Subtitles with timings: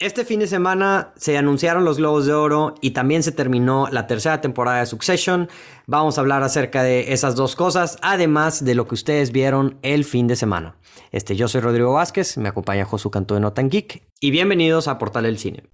[0.00, 4.06] Este fin de semana se anunciaron los Globos de Oro y también se terminó la
[4.06, 5.48] tercera temporada de Succession.
[5.88, 10.04] Vamos a hablar acerca de esas dos cosas, además de lo que ustedes vieron el
[10.04, 10.76] fin de semana.
[11.10, 14.98] Este, yo soy Rodrigo Vázquez, me acompaña Josu Cantú de Notan Geek y bienvenidos a
[14.98, 15.64] Portal del Cine.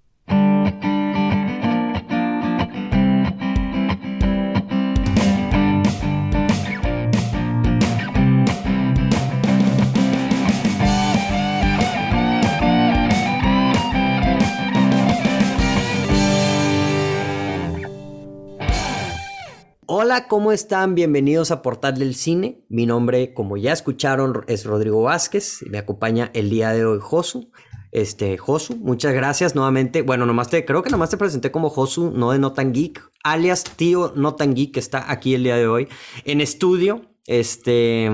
[20.14, 20.94] Hola, ¿cómo están?
[20.94, 22.64] Bienvenidos a Portal del Cine.
[22.68, 27.00] Mi nombre, como ya escucharon, es Rodrigo Vázquez y me acompaña el día de hoy
[27.02, 27.50] Josu.
[27.90, 30.02] Este, Josu, muchas gracias nuevamente.
[30.02, 33.64] Bueno, nomás te, creo que nomás te presenté como Josu, no de Notan Geek, alias
[33.64, 35.88] tío Notan Geek, que está aquí el día de hoy
[36.24, 37.02] en estudio.
[37.26, 38.10] Este,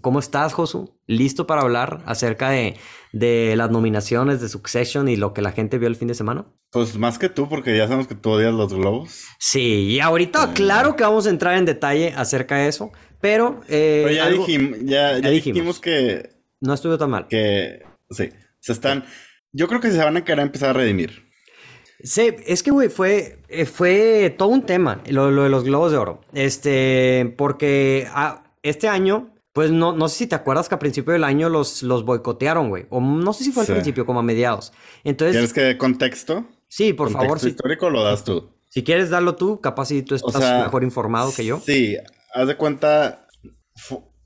[0.00, 0.98] ¿cómo estás, Josu?
[1.06, 2.76] ¿Listo para hablar acerca de,
[3.12, 6.46] de las nominaciones de Succession y lo que la gente vio el fin de semana?
[6.70, 9.24] Pues más que tú, porque ya sabemos que tú odias los globos.
[9.38, 10.48] Sí, y ahorita eh.
[10.54, 13.60] claro que vamos a entrar en detalle acerca de eso, pero...
[13.68, 15.80] Eh, pero ya, dijimos, ya, dijimos.
[15.80, 16.30] que...
[16.60, 17.28] No estuvo tan mal.
[17.28, 19.04] Que, sí, se están...
[19.52, 21.28] Yo creo que se van a querer empezar a redimir.
[22.02, 25.98] Sí, es que, güey, fue, eh, fue todo un tema lo, de los globos de
[25.98, 26.20] oro.
[26.32, 31.12] Este, porque ah, este año, pues no, no sé si te acuerdas que a principio
[31.12, 32.86] del año los, los boicotearon, güey.
[32.90, 34.72] O no sé si fue al principio, como a mediados.
[35.04, 35.34] Entonces.
[35.34, 36.46] ¿Quieres que dé contexto?
[36.68, 37.28] Sí, por favor.
[37.28, 38.52] ¿Contexto histórico lo das tú?
[38.68, 41.60] Si quieres darlo tú, capaz si tú estás mejor informado que yo.
[41.60, 41.96] Sí,
[42.34, 43.26] haz de cuenta.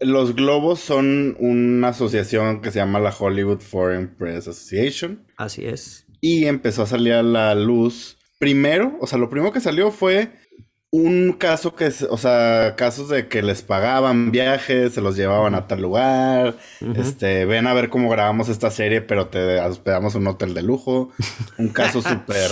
[0.00, 5.24] Los globos son una asociación que se llama la Hollywood Foreign Press Association.
[5.36, 6.06] Así es.
[6.20, 8.18] Y empezó a salir a la luz.
[8.40, 10.32] Primero, o sea, lo primero que salió fue
[10.92, 15.66] un caso que, o sea, casos de que les pagaban viajes, se los llevaban a
[15.66, 16.56] tal lugar,
[16.94, 21.10] este, ven a ver cómo grabamos esta serie, pero te hospedamos un hotel de lujo.
[21.56, 22.50] Un caso súper,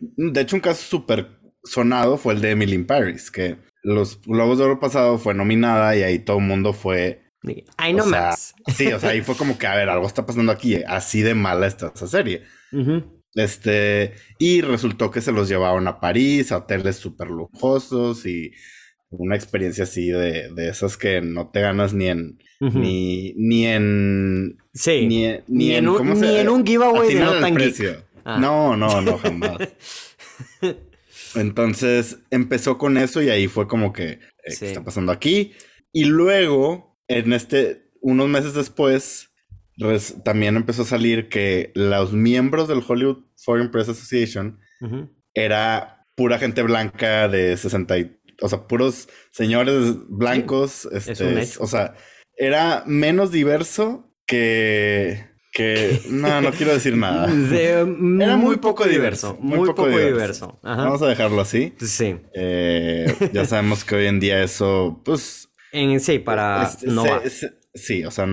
[0.00, 4.58] de hecho, un caso súper sonado fue el de Emily in Paris, que los Globos
[4.58, 7.22] de Oro pasado fue nominada y ahí todo el mundo fue...
[7.76, 8.56] Ay, no más.
[8.74, 11.36] Sí, o sea, ahí fue como que, a ver, algo está pasando aquí, así de
[11.36, 12.42] mala está esa serie.
[13.36, 18.52] Este, y resultó que se los llevaron a París, a hoteles súper lujosos y
[19.10, 24.56] una experiencia así de, de, esas que no te ganas ni en, ni, ni en,
[24.72, 27.58] sí, ni, ni, en, un, ni en un giveaway de no tan
[28.24, 28.38] ah.
[28.40, 29.58] No, no, no, jamás.
[31.34, 35.52] Entonces empezó con eso y ahí fue como que, eh, ¿qué está pasando aquí?
[35.92, 39.28] Y luego, en este, unos meses después,
[40.24, 44.58] también empezó a salir que los miembros del Hollywood Foreign Press Association
[45.34, 47.94] era pura gente blanca de 60
[48.42, 51.94] o sea, puros señores blancos, este, o sea,
[52.36, 55.24] era menos diverso que
[55.56, 57.32] que no, no quiero decir nada.
[57.32, 57.86] era
[58.36, 60.58] muy, poco, diverso, muy, poco, diverso.
[60.62, 61.72] Vamos a dejarlo así.
[61.78, 62.18] Sí.
[62.34, 67.04] Eh, ya sabemos que hoy en día eso, pues, en sí para no
[67.74, 68.26] sí, o sea,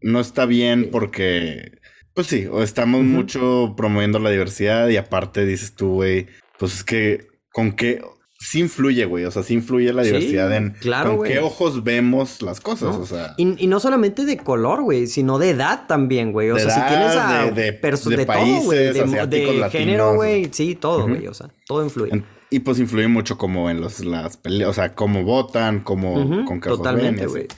[0.00, 1.78] no está bien porque,
[2.14, 6.26] pues sí, o estamos mucho promoviendo la diversidad y aparte dices tú, güey,
[6.58, 8.00] pues es que con qué,
[8.38, 9.24] sí influye, güey.
[9.24, 12.96] O sea, sí influye la diversidad en con qué ojos vemos las cosas.
[12.96, 13.34] O sea.
[13.36, 16.50] Y, no solamente de color, güey, sino de edad también, güey.
[16.50, 19.28] O sea, si tienes a de, de, de, países, todo, güey.
[19.28, 20.48] De, género, güey.
[20.52, 21.26] Sí, todo, güey.
[21.26, 22.22] O sea, todo influye.
[22.50, 26.60] y pues influye mucho como en los, las peleas, o sea, cómo votan, cómo, con
[26.60, 27.48] qué ojos Totalmente, güey.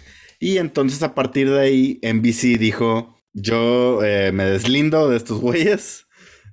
[0.41, 6.07] Y entonces a partir de ahí, NBC dijo, yo eh, me deslindo de estos güeyes,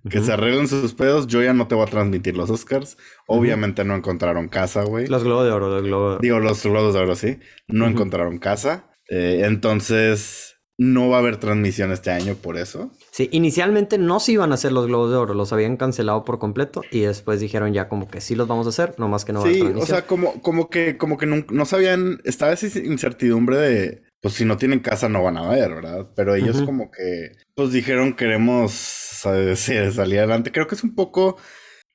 [0.10, 2.98] que se arreglen sus pedos, yo ya no te voy a transmitir los Oscars.
[3.28, 5.08] Obviamente no encontraron casa, güey.
[5.08, 6.22] Los Globos de Oro, los Globos.
[6.22, 7.40] Digo, los Globos de Oro, sí.
[7.68, 8.92] No encontraron casa.
[9.10, 12.92] Eh, entonces, no va a haber transmisión este año por eso.
[13.18, 16.38] Sí, inicialmente no se iban a hacer los Globos de Oro, los habían cancelado por
[16.38, 19.42] completo y después dijeron ya como que sí los vamos a hacer, nomás que no
[19.42, 19.52] va a.
[19.52, 24.36] Sí, o sea, como, como que, como que no, sabían, estaba esa incertidumbre de, pues
[24.36, 26.12] si no tienen casa no van a ver, ¿verdad?
[26.16, 30.52] Pero ellos como que, pues dijeron queremos salir adelante.
[30.52, 31.38] Creo que es un poco,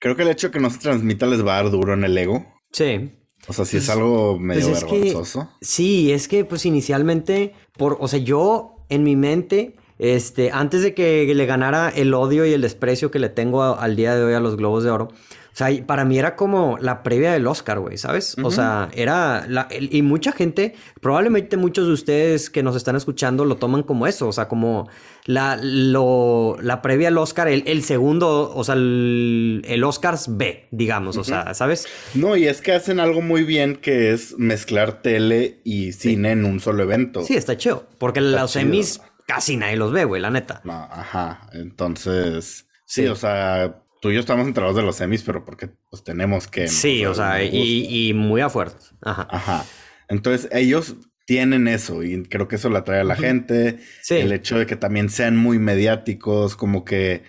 [0.01, 2.03] creo que el hecho de que no se transmita les va a dar duro en
[2.03, 2.45] el ego.
[2.73, 3.13] Sí.
[3.47, 5.53] O sea, sí es pues, algo medio pues vergonzoso.
[5.61, 10.95] sí, es que pues inicialmente, por, o sea, yo en mi mente, este, antes de
[10.95, 14.35] que le ganara el odio y el desprecio que le tengo al día de hoy
[14.35, 15.09] a los Globos de Oro,
[15.53, 18.37] o sea, para mí era como la previa del Oscar, güey, ¿sabes?
[18.43, 19.45] O sea, era...
[19.47, 24.07] La, y mucha gente, probablemente muchos de ustedes que nos están escuchando lo toman como
[24.07, 24.89] eso, o sea, como
[25.27, 31.19] la, lo, la previa al Oscar, el, segundo, o sea, el, el Oscars B, digamos,
[31.19, 31.87] o sea, ¿sabes?
[32.15, 36.47] No, y es que hacen algo muy bien que es mezclar tele y cine en
[36.47, 37.21] un solo evento.
[37.25, 39.03] Sí, está chido, porque los semis
[39.35, 40.61] casi nadie los ve, güey, la neta.
[40.65, 42.69] No, ajá, entonces...
[42.85, 46.47] Sí, o sea, tú y yo estamos enterados de los semis, pero porque pues tenemos
[46.47, 46.69] que...
[46.69, 48.95] Sí, o sea, y, muy a fuerzas.
[49.01, 49.27] Ajá.
[49.31, 49.65] Ajá.
[50.09, 53.79] Entonces, ellos tienen eso y creo que eso le atrae a la gente.
[54.03, 54.17] Sí.
[54.17, 57.23] El hecho de que también sean muy mediáticos, como que...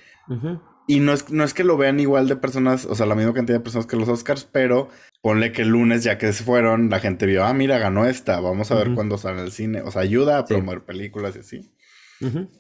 [0.86, 3.34] Y no es, no es que lo vean igual de personas, o sea, la misma
[3.34, 4.90] cantidad de personas que los Oscars, pero
[5.22, 8.42] ponle que el lunes, ya que se fueron, la gente vio, ah, mira, ganó esta,
[8.42, 9.82] vamos a ver cuándo sale el cine.
[9.82, 11.73] O sea, ayuda a promover películas y así.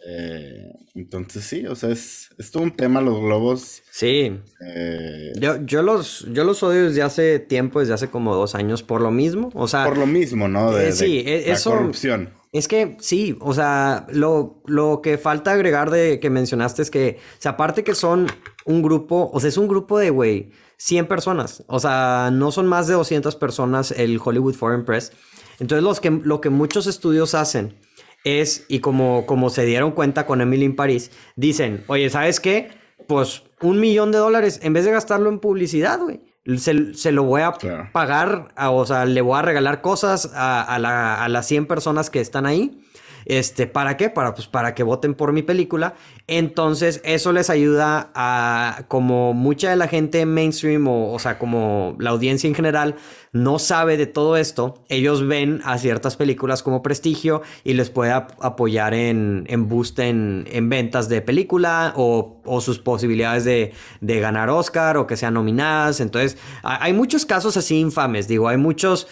[0.07, 3.81] Eh, entonces sí, o sea, es, es, todo un tema los globos.
[3.91, 4.39] Sí.
[4.65, 8.83] Eh, yo, yo, los, yo los odio desde hace tiempo, desde hace como dos años,
[8.83, 9.49] por lo mismo.
[9.53, 9.85] O sea.
[9.85, 10.71] Por lo mismo, ¿no?
[10.71, 12.29] De, eh, sí, e, la corrupción.
[12.51, 17.17] Es que sí, o sea, lo, lo que falta agregar de que mencionaste es que,
[17.19, 18.27] o sea, aparte que son
[18.65, 21.63] un grupo, o sea, es un grupo de, güey, 100 personas.
[21.67, 25.13] O sea, no son más de 200 personas el Hollywood Foreign Press.
[25.59, 27.75] Entonces, los que, lo que muchos estudios hacen
[28.23, 32.69] es, y como, como se dieron cuenta con Emily en París, dicen, oye, ¿sabes qué?
[33.07, 36.21] Pues un millón de dólares, en vez de gastarlo en publicidad, güey,
[36.57, 37.53] se, lo voy a
[37.91, 42.19] pagar, o sea, le voy a regalar cosas a, a, a las 100 personas que
[42.19, 42.83] están ahí
[43.25, 44.09] este, ¿para qué?
[44.09, 45.95] Para, pues, para que voten por mi película.
[46.27, 51.95] Entonces, eso les ayuda a, como mucha de la gente mainstream, o, o sea, como
[51.99, 52.95] la audiencia en general,
[53.33, 58.11] no sabe de todo esto, ellos ven a ciertas películas como prestigio y les puede
[58.11, 64.19] apoyar en, en boost en, en, ventas de película o, o sus posibilidades de, de,
[64.19, 65.99] ganar Oscar o que sean nominadas.
[65.99, 69.07] Entonces, hay muchos casos así infames, digo, hay muchos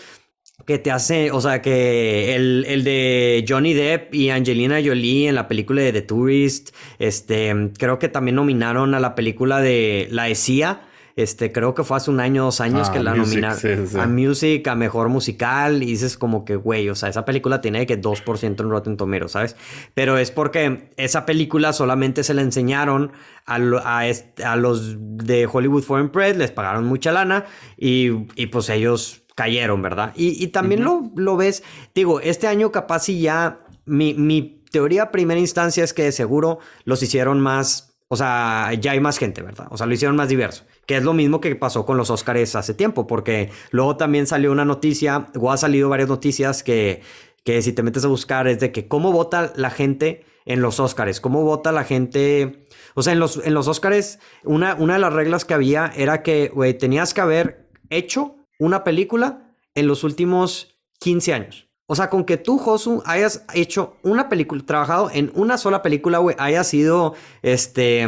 [0.66, 5.36] que te hace, o sea, que el, el, de Johnny Depp y Angelina Jolie en
[5.36, 10.30] la película de The Tourist, este, creo que también nominaron a la película de La
[10.30, 10.82] Esía,
[11.16, 13.60] este, creo que fue hace un año, dos años que ah, la nominaron
[14.00, 17.86] a Music, a Mejor Musical, y dices como que, güey, o sea, esa película tiene
[17.86, 19.56] que 2% en Rotten Tomatoes, ¿sabes?
[19.94, 23.12] Pero es porque esa película solamente se la enseñaron
[23.46, 24.04] a, a,
[24.46, 27.46] a los de Hollywood Foreign Press, les pagaron mucha lana,
[27.78, 30.14] y, y pues ellos cayeron, ¿verdad?
[30.16, 31.64] Y, también lo, lo, ves,
[31.96, 37.02] digo, este año capaz y ya, mi, mi teoría primera instancia es que seguro los
[37.04, 39.68] hicieron más, o sea, ya hay más gente, ¿verdad?
[39.70, 42.56] O sea, lo hicieron más diverso, que es lo mismo que pasó con los Oscars
[42.56, 47.02] hace tiempo, porque luego también salió una noticia, o ha salido varias noticias que,
[47.44, 50.80] que si te metes a buscar es de que cómo vota la gente en los
[50.80, 52.66] Oscars, cómo vota la gente...
[52.94, 56.24] O sea, en los, en los Oscars, una, una de las reglas que había era
[56.24, 61.68] que, güey, tenías que haber hecho una película en los últimos 15 años.
[61.88, 66.20] O sea, con que tú, Josu, hayas hecho una película, trabajado en una sola película,
[66.20, 68.08] güey, haya sido este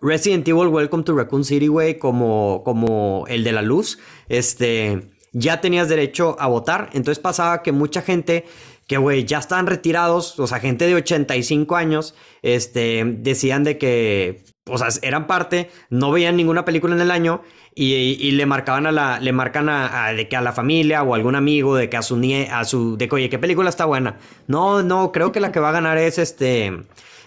[0.00, 3.98] Resident Evil Welcome to Raccoon City, güey, como, como el de la luz,
[4.28, 6.90] este, ya tenías derecho a votar.
[6.92, 8.44] Entonces pasaba que mucha gente
[8.86, 14.44] que, güey, ya estaban retirados, o sea, gente de 85 años, este, decían de que,
[14.68, 17.42] o sea, eran parte, no veían ninguna película en el año
[17.74, 21.34] y, le marcaban a la, le marcan a, de que a la familia o algún
[21.34, 24.18] amigo de que a su nie, a su, de que oye, ¿qué película está buena?
[24.46, 26.84] No, no, creo que la que va a ganar es este,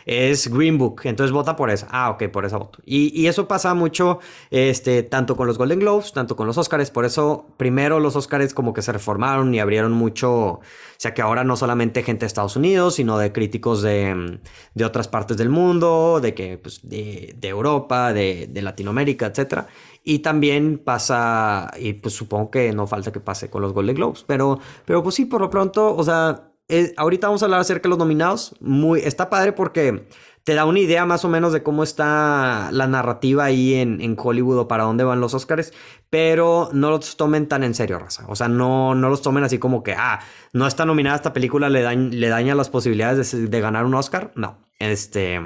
[0.10, 1.88] es Green Book, entonces vota por esa.
[1.92, 2.80] Ah, ok, por esa voto.
[2.84, 4.18] Y, y, eso pasa mucho,
[4.50, 6.90] este, tanto con los Golden Globes, tanto con los Oscars.
[6.90, 10.62] Por eso, primero los Oscars como que se reformaron y abrieron mucho, o
[10.98, 14.40] sea que ahora no solamente gente de Estados Unidos, sino de críticos de,
[14.74, 19.68] de otras partes del mundo, de que, pues, de, de Europa, de, de Latinoamérica, etcétera.
[20.04, 24.24] Y también pasa, y pues supongo que no falta que pase con los Golden Globes,
[24.26, 26.49] pero, pero pues sí, por lo pronto, o sea,
[26.98, 28.56] ahorita vamos a hablar acerca de los nominados.
[28.60, 30.08] Muy, está padre porque
[30.44, 34.16] te da una idea más o menos de cómo está la narrativa ahí en, en,
[34.18, 35.74] Hollywood o para dónde van los Oscars,
[36.10, 38.26] pero no los tomen tan en serio, raza.
[38.28, 40.22] O sea, no, no los tomen así como que, ah,
[40.54, 44.32] no está nominada esta película, le, le daña las posibilidades de, ganar un Oscar.
[44.36, 45.40] No, este,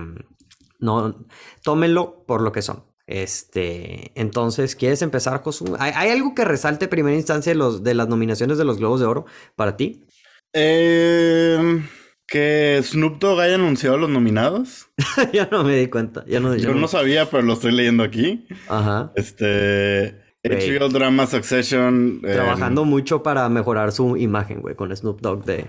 [0.79, 1.15] no,
[1.63, 2.83] tómenlo por lo que son.
[3.05, 5.75] Este, entonces, ¿quieres empezar, Josu?
[5.79, 9.05] ¿Hay, algo que resalte primera instancia de, los, de las nominaciones de los Globos de
[9.07, 9.25] Oro
[9.57, 10.05] para ti?
[10.53, 11.81] Eh,
[12.27, 14.87] que Snoop Dogg haya anunciado los nominados.
[15.33, 16.23] ya no me di cuenta.
[16.27, 18.47] No, yo, no, sabía, pero lo estoy leyendo aquí.
[18.67, 19.11] Ajá.
[19.15, 20.21] Este.
[20.43, 22.21] HBO Drama Succession.
[22.23, 25.65] Eh, Trabajando mucho para mejorar su imagen, güey, con Snoop Dogg de.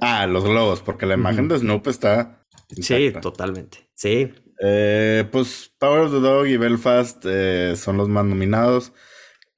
[0.00, 2.44] Ah, los globos, porque la imagen de Snoop está.
[2.80, 3.88] Sí, totalmente.
[3.94, 4.32] Sí.
[4.64, 8.92] Eh, pues Power of the Dog y Belfast eh, son los más nominados.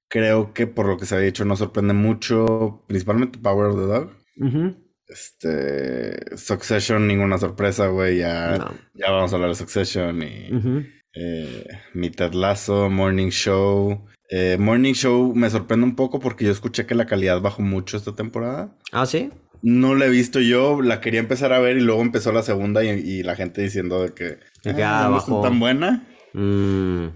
[0.08, 3.87] Creo que por lo que se ha dicho no sorprende mucho, principalmente Power of the
[3.87, 4.11] Dog.
[5.06, 6.37] Este.
[6.37, 8.18] Succession, ninguna sorpresa, güey.
[8.18, 10.49] Ya, ya vamos a hablar de Succession y.
[11.14, 14.06] eh, mi Ted Lasso, Morning Show.
[14.30, 17.96] Eh, Morning Show me sorprende un poco porque yo escuché que la calidad bajó mucho
[17.96, 18.76] esta temporada.
[18.92, 19.30] Ah, sí.
[19.62, 22.84] No la he visto yo, la quería empezar a ver y luego empezó la segunda
[22.84, 24.38] y, la gente diciendo de que
[24.82, 26.06] Ah, no está tan buena.
[26.34, 27.06] Mm.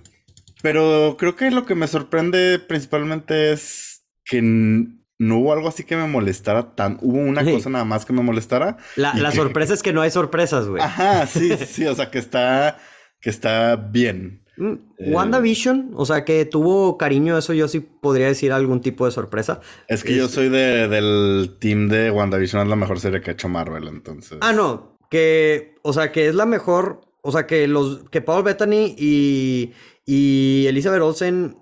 [0.63, 5.97] Pero creo que lo que me sorprende principalmente es que no hubo algo así que
[5.97, 6.99] me molestara tan.
[7.01, 8.77] Hubo una cosa nada más que me molestara.
[8.97, 10.83] La, sorpresa es que no hay sorpresas, güey.
[10.83, 12.79] Ajá, sí, sí, o sea que está.
[13.21, 14.45] que está bien.
[14.59, 19.07] Mm, eh, WandaVision, o sea que tuvo cariño, eso yo sí podría decir algún tipo
[19.07, 19.61] de sorpresa.
[19.87, 23.35] Es que yo soy de, del team de WandaVision, es la mejor serie que ha
[23.35, 24.39] hecho Marvel, entonces.
[24.41, 28.43] Ah, no, que, o sea que es la mejor, o sea que los, que Paul
[28.43, 29.73] Bettany y,
[30.11, 31.59] y Elizabeth Olsen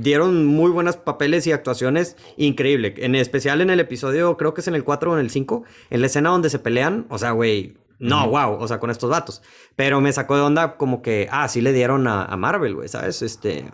[0.00, 2.94] dieron muy buenos papeles y actuaciones increíble.
[2.96, 5.64] En especial en el episodio, creo que es en el 4 o en el 5,
[5.90, 7.04] en la escena donde se pelean.
[7.10, 9.42] O sea, güey, no, wow, o sea, con estos datos.
[9.76, 13.20] Pero me sacó de onda como que, ah, sí le dieron a, Marvel, güey, ¿sabes?
[13.20, 13.70] Este,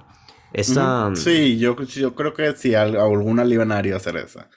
[0.52, 1.12] esa...
[1.14, 4.50] Sí, yo, yo creo que sí, a, alguna le iban a hacer esa.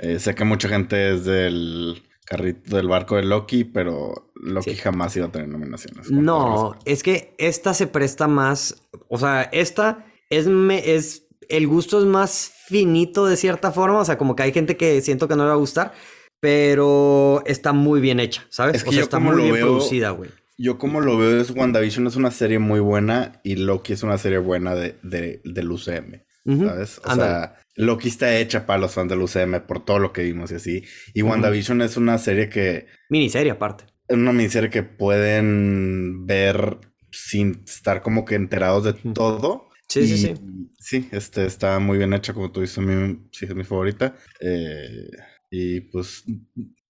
[0.00, 5.16] Eh, sé que mucha gente es del carrito del barco de Loki, pero Loki jamás
[5.16, 6.10] iba a tener nominaciones.
[6.10, 11.98] No, es que esta se presta más, o sea, esta es, me, es, el gusto
[11.98, 15.36] es más finito de cierta forma, o sea, como que hay gente que siento que
[15.36, 15.92] no le va a gustar,
[16.40, 18.76] pero está muy bien hecha, ¿sabes?
[18.76, 20.30] Es que o sea, está muy bien producida, güey.
[20.56, 24.18] Yo como lo veo es WandaVision es una serie muy buena y Loki es una
[24.18, 27.00] serie buena de, de, del UCM, ¿sabes?
[27.04, 30.52] O sea, Loki está hecha para los fans del UCM por todo lo que vimos
[30.52, 30.84] y así.
[31.12, 32.86] Y WandaVision es una serie que...
[33.10, 33.84] Miniserie aparte.
[34.06, 36.78] Es una miniserie que pueden ver
[37.14, 39.68] sin estar como que enterados de todo.
[39.88, 40.34] Sí, sí, sí.
[40.78, 44.14] Sí, este, está muy bien hecha, como tú dices, mi, sí, es mi favorita.
[44.40, 45.08] Eh,
[45.50, 46.24] y pues,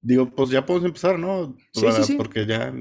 [0.00, 1.56] digo, pues ya podemos empezar, ¿no?
[1.72, 2.14] Sí, sí, sí.
[2.14, 2.72] Porque ya,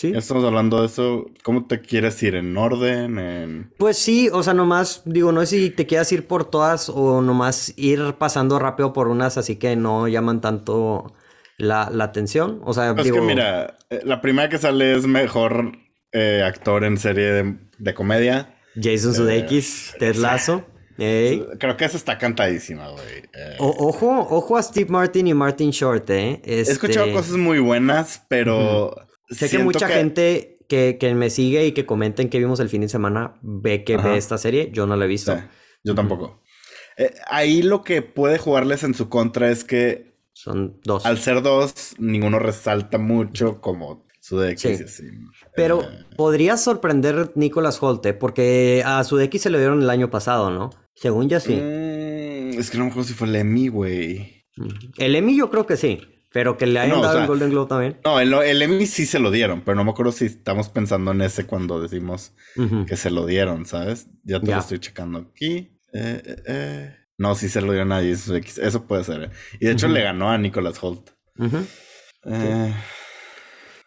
[0.00, 1.26] ya, estamos hablando de eso.
[1.42, 2.34] ¿Cómo te quieres ir?
[2.34, 3.18] ¿En orden?
[3.18, 3.72] En...
[3.78, 7.22] Pues sí, o sea, nomás, digo, no sé si te quieras ir por todas o
[7.22, 11.14] nomás ir pasando rápido por unas, así que no llaman tanto
[11.56, 12.60] la, atención.
[12.64, 15.72] O sea, es que mira, eh, la primera que sale es mejor
[16.12, 18.54] eh, actor en serie de comedia.
[18.74, 20.64] Jason Sudeikis, Ted Lasso.
[20.96, 23.22] Creo que eso está cantadísima, güey.
[23.32, 26.40] Eh, ojo, ojo a Steve Martin y Martin Short, ¿eh?
[26.44, 28.94] He escuchado este, cosas muy buenas, pero.
[29.30, 32.88] Sé que mucha gente que, me sigue y que comenten que vimos el fin de
[32.88, 34.70] semana ve que ve esta serie.
[34.72, 35.36] Yo no la he visto.
[35.82, 36.42] yo tampoco.
[36.98, 40.12] Eh, ahí lo que puede jugarles en su contra es que.
[40.34, 41.04] Son dos.
[41.04, 45.10] Al ser dos, ninguno resalta mucho como Sudeikis sí.
[45.56, 50.50] Pero eh, podría sorprender Nicolas Holte, porque a Sudeikis se lo dieron el año pasado,
[50.50, 50.70] ¿no?
[50.94, 51.54] Según ya sí.
[51.54, 54.46] Mm, es que no me acuerdo si fue el Emmy, güey.
[54.96, 56.08] El Emmy yo creo que sí.
[56.32, 57.98] Pero que le hayan dado el Golden Globe también.
[58.04, 61.20] No, el, Emmy sí se lo dieron, pero no me acuerdo si estamos pensando en
[61.20, 62.32] ese cuando decimos
[62.86, 64.06] que se lo dieron, ¿sabes?
[64.22, 65.78] Ya te lo estoy checando aquí.
[65.92, 68.40] Eh, eh, no, sí se lo dieron a Jesus.
[68.56, 69.30] Eso puede ser.
[69.60, 71.10] Y de hecho le ganó a Nicolas Holt.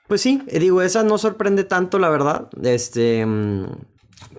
[0.08, 2.50] Pues sí, digo, esa no sorprende tanto, la verdad.
[2.62, 3.26] Este.
[3.26, 3.66] Mm,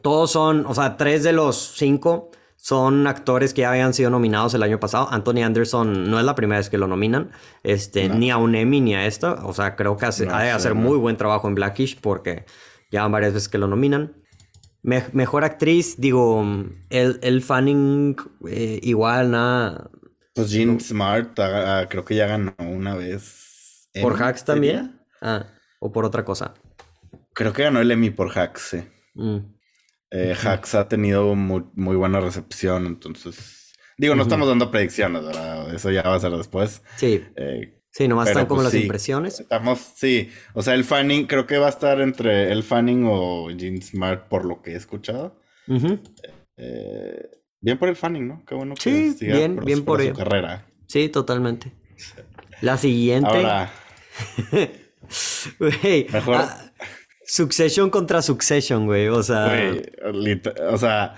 [0.02, 2.30] todos son, o sea, tres de los cinco
[2.66, 5.08] son actores que ya habían sido nominados el año pasado.
[5.10, 7.30] Anthony Anderson no es la primera vez que lo nominan,
[7.62, 9.34] este, ni a un Emmy ni a esta.
[9.46, 12.44] O sea, creo que hace, ha de hacer muy buen trabajo en Blackish porque
[12.90, 14.16] ya van varias veces que lo nominan.
[14.82, 16.44] mejor actriz, digo,
[16.90, 18.16] el, el Fanning,
[18.48, 19.90] eh, igual, nada.
[20.34, 23.88] Pues Jean Smart, ah, creo que ya ganó una vez.
[24.02, 25.00] ¿Por Hacks también?
[25.22, 25.46] Ah,
[25.80, 26.54] o por otra cosa.
[27.32, 28.82] Creo que ganó el Emmy por Hacks, sí.
[29.14, 29.38] Mm.
[30.10, 33.72] Eh, Hacks ha tenido muy, buena recepción, entonces...
[33.98, 35.74] Digo, no estamos dando predicciones, ¿verdad?
[35.74, 36.82] Eso ya va a ser después.
[36.96, 37.24] Sí.
[37.34, 39.40] Eh, sí, nomás están como pues las impresiones.
[39.40, 40.30] Estamos, sí.
[40.52, 44.28] O sea, el Fanning creo que va a estar entre el Fanning o Jean Smart
[44.28, 45.40] por lo que he escuchado.
[46.58, 47.30] Eh,
[47.60, 48.44] bien por el Fanning, ¿no?
[48.46, 50.66] Qué bueno que sí, bien, bien por, su carrera.
[50.86, 51.72] Sí, totalmente.
[52.60, 53.28] La siguiente.
[53.28, 53.72] Ahora.
[56.12, 56.36] Mejor.
[56.36, 56.72] Ah,
[57.26, 59.08] Succession contra Succession, güey.
[59.08, 59.72] O sea.
[60.70, 61.14] o sea.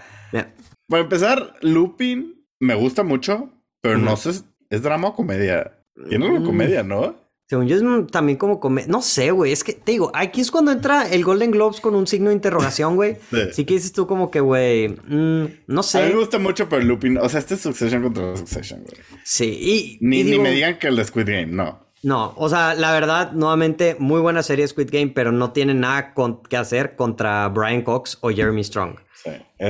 [0.89, 3.51] Para empezar, Lupin me gusta mucho,
[3.83, 4.43] pero no sé.
[4.71, 5.79] ¿Es drama o comedia?
[6.09, 6.45] Tiene una mm.
[6.45, 7.17] comedia, ¿no?
[7.49, 8.89] Según yo es también como comedia.
[8.89, 9.53] No sé, güey.
[9.53, 12.37] Es que te digo, aquí es cuando entra el Golden Globes con un signo de
[12.37, 13.17] interrogación, güey.
[13.53, 13.65] sí.
[13.65, 14.89] que dices tú como que, güey.
[14.89, 15.99] Mm, no sé.
[15.99, 17.17] A mí me gusta mucho, pero Lupin.
[17.17, 19.01] O sea, este es Succession contra Succession, güey.
[19.25, 19.47] Sí.
[19.47, 19.99] Y.
[20.03, 21.88] Ni, ni me digan que el de Squid Game, no.
[22.03, 26.15] No, o sea, la verdad, nuevamente, muy buena serie Squid Game, pero no tiene nada
[26.49, 28.97] que hacer contra Brian Cox o Jeremy Strong.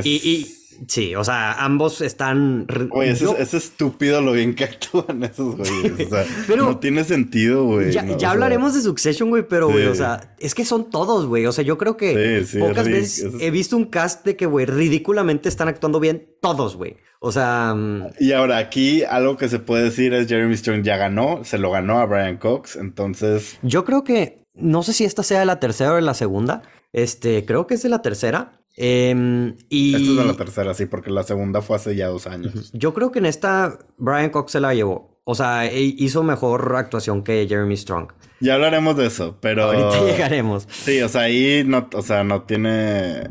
[0.02, 0.46] Sí, y,
[0.86, 2.66] sí, o sea, ambos están.
[2.90, 6.06] Oye, es, estúpido lo bien que actúan esos güeyes.
[6.06, 7.92] O sea, pero no tiene sentido, güey.
[7.92, 11.46] Ya, ya hablaremos de Succession, güey, pero, güey, o sea, es que son todos, güey.
[11.46, 15.48] O sea, yo creo que pocas veces he visto un cast de que, güey, ridículamente
[15.48, 16.96] están actuando bien todos, güey.
[17.20, 17.74] O sea.
[17.74, 21.58] Mm, y ahora aquí algo que se puede decir es Jeremy Strong ya ganó, se
[21.58, 23.58] lo ganó a Brian Cox, entonces.
[23.62, 24.44] Yo creo que.
[24.54, 27.88] No sé si esta sea la tercera o la segunda, Este, creo que es de
[27.88, 28.58] la tercera.
[28.76, 29.94] Eh, y...
[29.94, 32.70] Esta es de la tercera, sí, porque la segunda fue hace ya dos años.
[32.72, 35.20] Yo creo que en esta Brian Cox se la llevó.
[35.24, 38.12] O sea, e, hizo mejor actuación que Jeremy Strong.
[38.40, 39.64] Ya hablaremos de eso, pero...
[39.64, 40.66] Ahorita llegaremos.
[40.70, 43.28] Sí, o sea, ahí no, o sea, no tiene...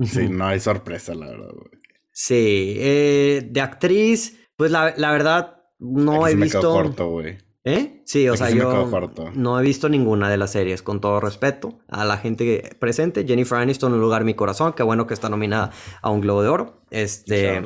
[0.00, 1.81] Sí, no hay sorpresa, la verdad, güey.
[2.12, 6.60] Sí, eh, de actriz, pues la, la verdad no he visto...
[6.60, 7.38] corto, güey.
[7.64, 8.02] ¿Eh?
[8.06, 8.90] Sí, o sea, yo
[9.34, 13.24] no he visto ninguna de las series, con todo respeto a la gente presente.
[13.24, 16.48] Jennifer Aniston, en lugar mi corazón, qué bueno que está nominada a un Globo de
[16.48, 16.82] Oro.
[16.90, 17.62] Este,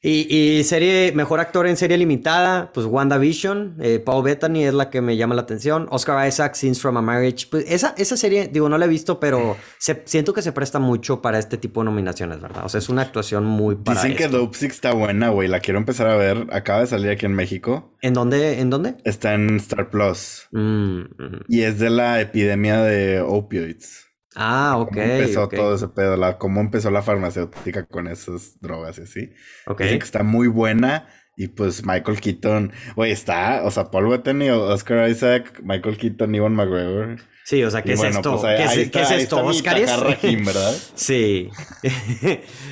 [0.00, 5.00] y, serie, mejor actor en serie limitada, pues WandaVision, eh, Paul Bettany es la que
[5.00, 5.88] me llama la atención.
[5.90, 7.48] Oscar Isaac, Scenes from a Marriage.
[7.50, 9.56] Pues esa, esa serie, digo, no la he visto, pero
[10.04, 12.64] siento que se presta mucho para este tipo de nominaciones, ¿verdad?
[12.64, 15.48] O sea, es una actuación muy para Dicen que Dope Six está buena, güey.
[15.48, 16.46] La quiero empezar a ver.
[16.52, 17.92] Acaba de salir aquí en México.
[18.00, 18.60] ¿En dónde?
[18.60, 18.94] ¿En dónde?
[19.04, 20.46] Está en Star Plus.
[20.52, 21.02] Mm,
[21.48, 24.07] y es de la epidemia de opioids.
[24.40, 24.90] Ah, ok.
[24.90, 26.16] ¿Cómo empezó todo ese pedo?
[26.16, 29.32] La, ¿Cómo empezó la farmacéutica con esas drogas y así?
[29.66, 29.82] Ok.
[29.82, 31.08] Dicen que está muy buena.
[31.36, 36.52] Y pues Michael Keaton, güey, está, o sea, Paul Bettany, Oscar Isaac, Michael Keaton, Ivan
[36.52, 37.18] McGregor.
[37.44, 38.42] Sí, o sea, ¿qué es esto?
[38.42, 39.44] ¿Qué, es, ¿qué, es, esto?
[39.44, 39.80] ¿Oscar
[40.22, 40.76] ¿verdad?
[40.94, 41.48] sí.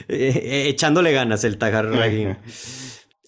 [0.08, 2.36] Eh, echándole ganas el Tajar Rahim.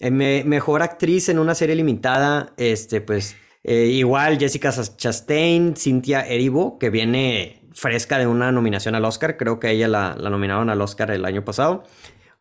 [0.01, 6.79] Eh, mejor actriz en una serie limitada, este, pues, eh, igual Jessica Chastain, Cynthia Erivo,
[6.79, 9.37] que viene fresca de una nominación al Oscar.
[9.37, 11.83] Creo que ella la, nominaron al Oscar el año pasado.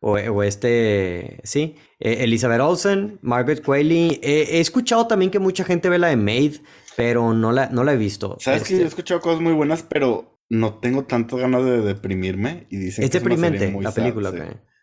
[0.00, 1.76] O, este, sí.
[1.98, 4.20] Eh, Elizabeth Olsen, Margaret Qualley.
[4.22, 6.56] he escuchado también que mucha gente ve la de Maid,
[6.96, 8.36] pero no la, no la he visto.
[8.40, 11.80] Sabes que yo he este escuchado cosas muy buenas, pero no tengo tantas ganas de
[11.80, 12.66] deprimirme.
[12.70, 14.32] Y dicen es deprimente la película,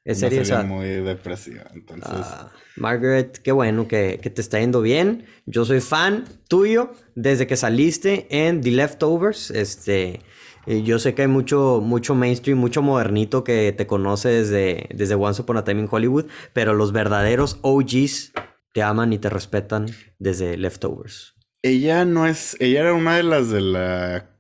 [0.03, 1.63] Es serie muy depresiva.
[1.73, 2.09] Entonces...
[2.13, 5.25] Ah, Margaret, qué bueno que, que, te está yendo bien.
[5.45, 9.51] Yo soy fan tuyo desde que saliste en The Leftovers.
[9.51, 10.21] Este,
[10.67, 15.41] yo sé que hay mucho, mucho mainstream, mucho modernito que te conoce desde, desde Once
[15.41, 18.33] Upon a Time in Hollywood, pero los verdaderos OGs
[18.73, 19.87] te aman y te respetan
[20.19, 21.35] desde Leftovers.
[21.61, 23.75] Ella no es, ella era una de las del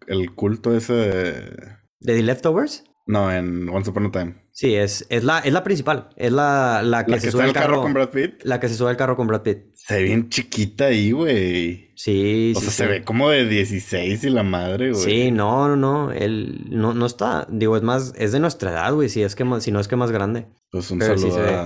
[0.07, 1.75] el culto ese de...
[1.99, 2.83] ¿De The Leftovers?
[3.07, 4.35] No, en Once Upon a Time.
[4.51, 6.09] Sí, es, es, la, es la principal.
[6.15, 8.41] Es la, la que, se sube al carro, con Brad Pitt.
[8.43, 9.75] La que se sube al carro con Brad Pitt.
[9.75, 11.91] Se ve bien chiquita ahí, güey.
[11.95, 15.03] Sí, o sea, se ve como de 16 y la madre, güey.
[15.03, 16.11] Sí, no, no, no.
[16.11, 17.45] Él no, no está.
[17.49, 19.09] Digo, es más, es de nuestra edad, güey.
[19.09, 20.47] Si, es que si no es que más grande.
[20.71, 21.57] Pues un saludo se ve,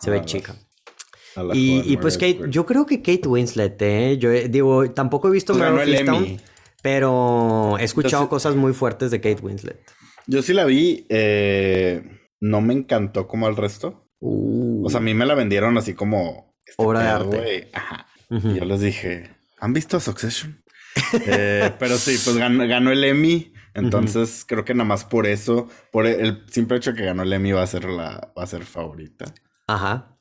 [0.00, 0.56] se ve chica.
[1.52, 4.18] y, y pues Kate, yo creo que Kate Winslet, eh.
[4.18, 6.40] Yo digo, tampoco he visto Meryl
[6.82, 9.80] pero he escuchado cosas muy fuertes de Kate Winslet.
[10.28, 11.06] Yo sí la vi.
[11.08, 12.02] Eh,
[12.40, 14.08] no me encantó como al resto.
[14.20, 16.54] O sea, a mí me la vendieron así como...
[16.64, 17.70] Este Obra de arte.
[17.72, 18.06] Ajá.
[18.28, 20.62] Yo les dije, ¿han visto Succession?
[21.26, 23.52] Eh, pero sí, pues ganó, el Emmy.
[23.74, 27.52] Entonces creo que nada más por eso, por el simple hecho que ganó el Emmy
[27.52, 29.32] va a ser la va a ser favorita.
[29.68, 30.18] Ajá.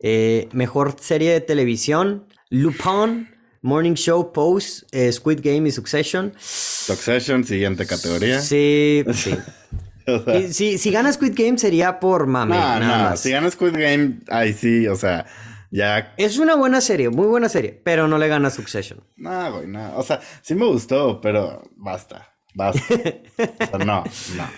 [0.00, 3.30] Eh, mejor serie de televisión, Lupin,
[3.62, 6.32] Morning Show, Pose, Squid Game y Succession.
[6.38, 8.40] Succession, siguiente categoría.
[8.40, 9.34] Sí, sí.
[10.52, 12.56] si, si gana Squid Game sería por mame.
[12.56, 15.26] No, no, si gana Squid Game, ahí sí, o sea,
[15.70, 16.14] ya.
[16.16, 19.02] Es una buena serie, muy buena serie, pero no le gana Succession.
[19.16, 19.96] No, güey, no.
[19.96, 22.28] O sea, sí me gustó, pero basta.
[22.54, 22.82] Basta.
[22.94, 24.04] o sea, no,
[24.36, 24.48] no.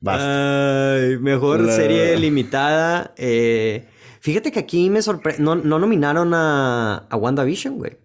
[0.00, 1.18] Basta.
[1.20, 3.14] mejor serie limitada.
[3.16, 3.88] Eh,
[4.20, 5.42] fíjate que aquí me sorprende.
[5.42, 7.96] No, no, nominaron a, a WandaVision, güey.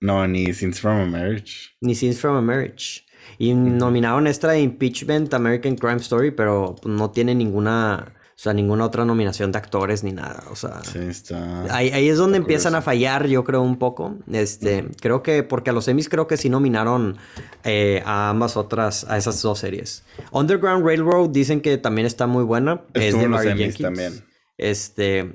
[0.00, 1.76] No, ni Scenes from a Marriage.
[1.80, 3.04] Ni Scenes from a Marriage.
[3.38, 8.84] Y nominaron esta de Impeachment American Crime Story, pero no tiene ninguna, o sea, ninguna
[8.84, 10.44] otra nominación de actores ni nada.
[10.50, 14.16] O sea, sí, está, ahí, ahí, es donde empiezan a fallar, yo creo, un poco.
[14.32, 17.18] Este, creo que, porque a los Emmys creo que sí nominaron
[17.64, 20.02] eh, a ambas otras, a esas dos series.
[20.32, 22.82] Underground Railroad dicen que también está muy buena.
[22.94, 23.78] es de Barry Jenkins.
[23.78, 24.24] También.
[24.58, 25.34] Este,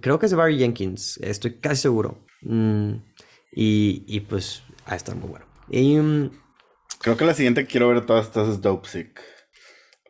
[0.00, 2.18] creo que es de Barry Jenkins, estoy casi seguro.
[2.42, 2.94] Mm,
[3.54, 5.46] y, y pues, a estar muy bueno.
[5.68, 5.96] Y.
[5.96, 6.30] Mm,
[7.00, 9.20] Creo que la siguiente quiero ver todas estas es Dope Sick.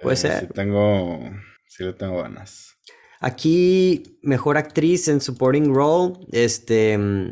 [0.01, 0.41] Puede eh, ser.
[0.41, 1.21] Sí tengo,
[1.67, 2.77] sí le tengo ganas.
[3.21, 6.15] Aquí, mejor actriz en supporting role.
[6.31, 7.31] Este, mm,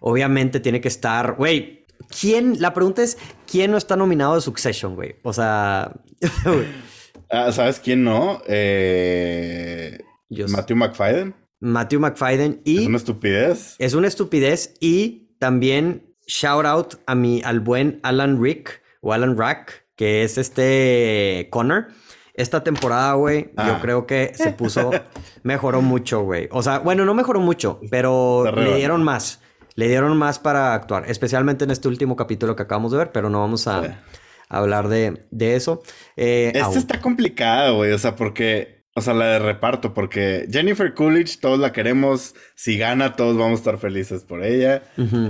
[0.00, 1.86] obviamente tiene que estar, güey.
[2.20, 2.60] ¿Quién?
[2.60, 3.18] La pregunta es,
[3.50, 5.16] ¿quién no está nominado de Succession, güey?
[5.22, 5.92] O sea...
[7.30, 8.42] ah, ¿Sabes quién no?
[8.46, 9.98] Eh...
[10.30, 11.34] Matthew McFadden.
[11.60, 12.78] Matthew McFadden y...
[12.80, 13.76] Es una estupidez.
[13.78, 19.36] Es una estupidez y también shout out a mi, al buen Alan Rick o Alan
[19.36, 21.88] Rack, que es este Connor.
[22.34, 23.78] Esta temporada, güey, yo ah.
[23.82, 24.92] creo que se puso,
[25.42, 26.48] mejoró mucho, güey.
[26.52, 29.40] O sea, bueno, no mejoró mucho, pero le dieron más.
[29.74, 33.28] Le dieron más para actuar, especialmente en este último capítulo que acabamos de ver, pero
[33.28, 34.02] no vamos a,
[34.48, 35.82] hablar de, de eso.
[36.16, 40.92] Eh, este está complicado, güey, o sea, porque, o sea, la de reparto, porque Jennifer
[40.94, 44.82] Coolidge, todos la queremos, si gana, todos vamos a estar felices por ella.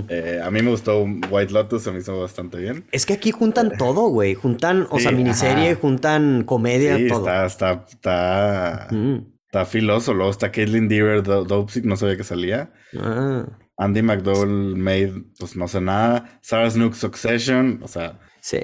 [0.09, 2.85] Eh, a mí me gustó White Lotus, se me hizo bastante bien.
[2.91, 7.19] Es que aquí juntan todo, güey, juntan, o sea, miniserie, juntan comedia, sí, todo.
[7.19, 8.87] Está, está, está,
[9.45, 12.71] está filoso, luego está Caitlin Deaver, Dopesick, no sabía que salía.
[12.97, 13.45] Ah.
[13.77, 16.39] Andy McDowell made, pues no sé nada.
[16.41, 18.59] Sarah Snook Succession, o sea, sí.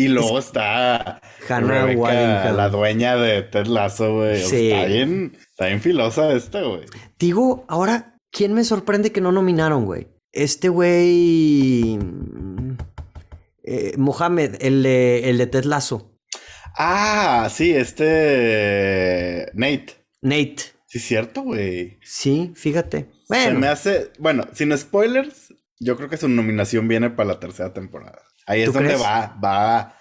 [0.00, 4.42] Y luego está Hannah Rebecca, la dueña de Ted Lasso, güey.
[4.42, 4.70] Sí.
[4.70, 6.86] está bien, está bien filosa esta, güey.
[7.18, 10.08] Digo, ahora, ¿quién me sorprende que no nominaron, güey?
[10.32, 11.98] Este güey.
[13.62, 16.18] Eh, Mohamed, el de, el de Ted Lasso.
[16.78, 19.50] Ah, sí, este.
[19.52, 20.06] Nate.
[20.22, 20.56] Nate.
[20.86, 21.98] Sí, es cierto, güey.
[22.02, 23.10] Sí, fíjate.
[23.28, 27.74] Se me hace, bueno, sin spoilers, yo creo que su nominación viene para la tercera
[27.74, 28.22] temporada.
[28.46, 29.94] Ahí es donde va, va,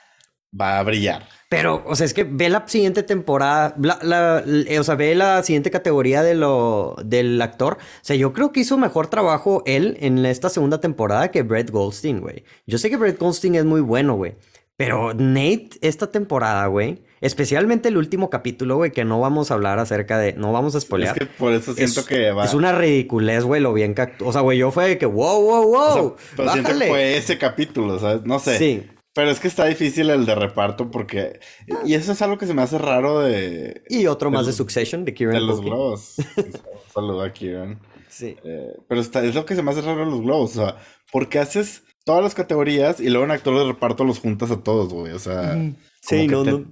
[0.60, 1.28] va a brillar.
[1.50, 4.44] Pero, o sea, es que ve la siguiente temporada, la,
[4.80, 7.78] o sea, ve la siguiente categoría de lo, del actor.
[7.80, 11.72] O sea, yo creo que hizo mejor trabajo él en esta segunda temporada que Brett
[11.72, 12.44] Goldstein, güey.
[12.68, 14.36] Yo sé que Brett Goldstein es muy bueno, güey.
[14.78, 19.80] Pero Nate, esta temporada, güey, especialmente el último capítulo, güey, que no vamos a hablar
[19.80, 21.16] acerca de, no vamos a spoilear.
[21.16, 22.46] Es que por eso siento que va.
[22.46, 25.42] Es una ridiculez, güey, lo bien que O sea, güey, yo fue de que, wow,
[25.42, 26.16] wow, wow.
[26.36, 28.24] pero siento que fue ese capítulo, ¿sabes?
[28.24, 28.58] No sé.
[28.58, 28.84] Sí.
[29.14, 31.40] Pero es que está difícil el de reparto porque.
[31.84, 33.82] Y eso es algo que se me hace raro de.
[33.90, 35.36] Y otro más de Succession, de Kieran.
[35.36, 36.16] De los globos.
[36.94, 37.80] Saludo a Kieran.
[38.08, 38.38] Sí.
[38.44, 40.56] Eh, pero está, es lo que se me hace raro de los globos.
[40.58, 40.78] O sea,
[41.12, 44.64] ¿por qué haces todas las categorías y luego en actor de reparto los juntas a
[44.64, 45.14] todos, güey.
[45.14, 45.54] O sea,
[46.02, 46.66] sí, no, te, no.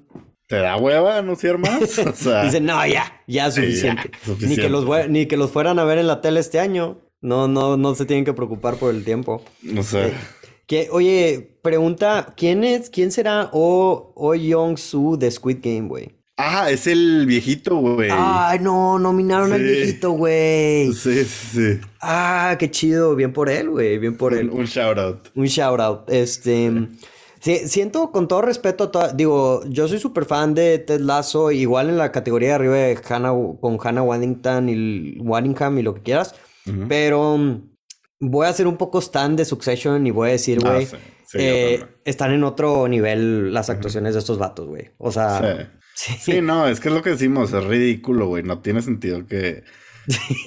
[0.47, 1.99] ¿Te da hueva anunciar más?
[1.99, 4.11] O sea, Dicen, no, ya, ya suficiente.
[4.39, 7.01] Ni, que los, ni que los fueran a ver en la tele este año.
[7.21, 9.43] No, no, no se tienen que preocupar por el tiempo.
[9.61, 10.07] No sé.
[10.07, 10.13] Eh,
[10.67, 16.17] que, oye, pregunta, ¿quién es, quién será O, o Young Soo de Squid Game, güey?
[16.39, 18.09] Ah, es el viejito, güey.
[18.13, 20.93] Ay, no, nominaron al viejito, güey.
[20.93, 21.79] Sí, sí, sí.
[21.99, 23.15] Ah, qué chido.
[23.15, 23.97] Bien por él, güey.
[23.97, 24.51] Bien por él.
[24.51, 25.29] Un, shout out.
[25.33, 26.07] Un shout out.
[26.09, 26.71] Este.
[27.47, 27.67] Sí.
[27.67, 32.11] siento con todo respeto, digo, yo soy súper fan de Ted Lasso, igual en la
[32.11, 36.35] categoría de arriba de Hannah, con Hannah Waddington y Waddingham y lo que quieras,
[36.89, 37.69] pero mm,
[38.19, 40.87] voy a ser un poco stand de Succession y voy a decir, ah, güey,
[41.33, 44.91] eh, están en otro nivel las actuaciones de estos vatos, güey.
[44.97, 46.41] O sea, Sí.
[46.41, 48.43] no, es que es lo que decimos, es ridículo, güey.
[48.43, 49.63] No tiene sentido que.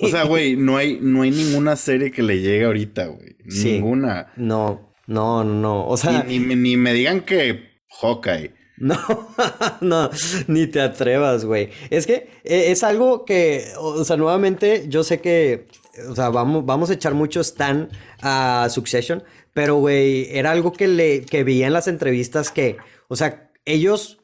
[0.00, 3.36] O sea, güey, no hay, no hay ninguna serie que le llegue ahorita, güey.
[3.44, 4.32] Ninguna.
[4.36, 5.88] No, no, no.
[5.88, 6.23] O sea.
[6.23, 7.68] Ni, ni, me digan que
[8.01, 8.55] Hawkeye.
[8.81, 8.96] No,
[9.83, 10.11] no,
[10.46, 11.68] ni te atrevas, güey.
[11.90, 15.66] Es que eh, es algo que, o sea, nuevamente, yo sé que,
[16.09, 17.90] o sea, vamos, vamos a echar mucho stand
[18.23, 23.16] a Succession, pero, güey, era algo que le, que veía en las entrevistas que, o
[23.16, 24.18] sea, ellos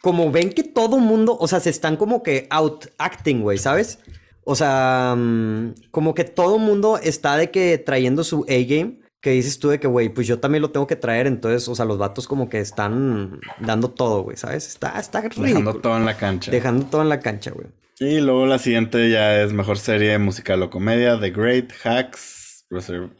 [0.00, 4.00] como ven que todo mundo, o sea, se están como que out acting, güey, ¿sabes?
[4.44, 9.58] O sea, mm, como que todo mundo está de que trayendo su A-game, que dices
[9.58, 11.98] tú de que, güey, pues yo también lo tengo que traer, entonces, o sea, los
[11.98, 14.66] vatos como que están dando todo, güey, ¿sabes?
[14.66, 16.50] Está, está Dejando todo en la cancha.
[16.50, 17.66] Dejando todo en la cancha, güey.
[17.98, 22.64] Y luego la siguiente ya es mejor serie musical o comedia, The Great, Hacks,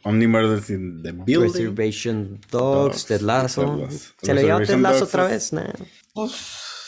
[0.03, 1.51] Only Murders in the Building.
[1.51, 3.87] Reservation Dogs, Ted Lasso.
[4.21, 5.53] ¿Se le llama Ted Lasso otra vez?
[5.53, 5.71] Nah.
[6.13, 6.31] Pues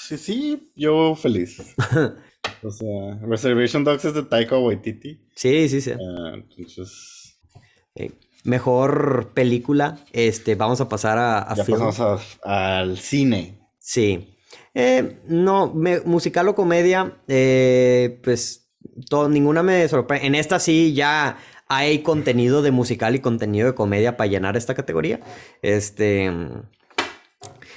[0.07, 1.59] sí, sí, yo feliz.
[2.63, 5.19] o sea, Reservation Dogs es de Taika Waititi.
[5.35, 5.91] Sí, sí, sí.
[5.91, 7.37] Ah, entonces...
[7.95, 8.11] Eh,
[8.43, 13.59] mejor película, este, vamos a pasar a, ya pasamos al cine.
[13.79, 14.35] Sí.
[14.73, 15.73] Eh, no,
[16.05, 18.69] musical o comedia, eh, pues
[19.09, 20.27] todo, ninguna me sorprende.
[20.27, 24.73] En esta sí ya hay contenido de musical y contenido de comedia para llenar esta
[24.73, 25.19] categoría.
[25.61, 26.31] Este...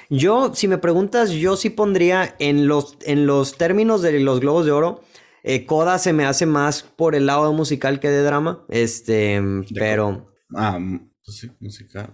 [0.08, 4.64] Yo, si me preguntas, yo sí pondría en los, en los términos de los Globos
[4.64, 5.02] de Oro.
[5.42, 8.64] Eh, Coda se me hace más por el lado musical que de drama.
[8.68, 9.42] Este,
[9.74, 10.35] pero.
[10.56, 10.78] Ah,
[11.24, 12.12] pues sí, musical.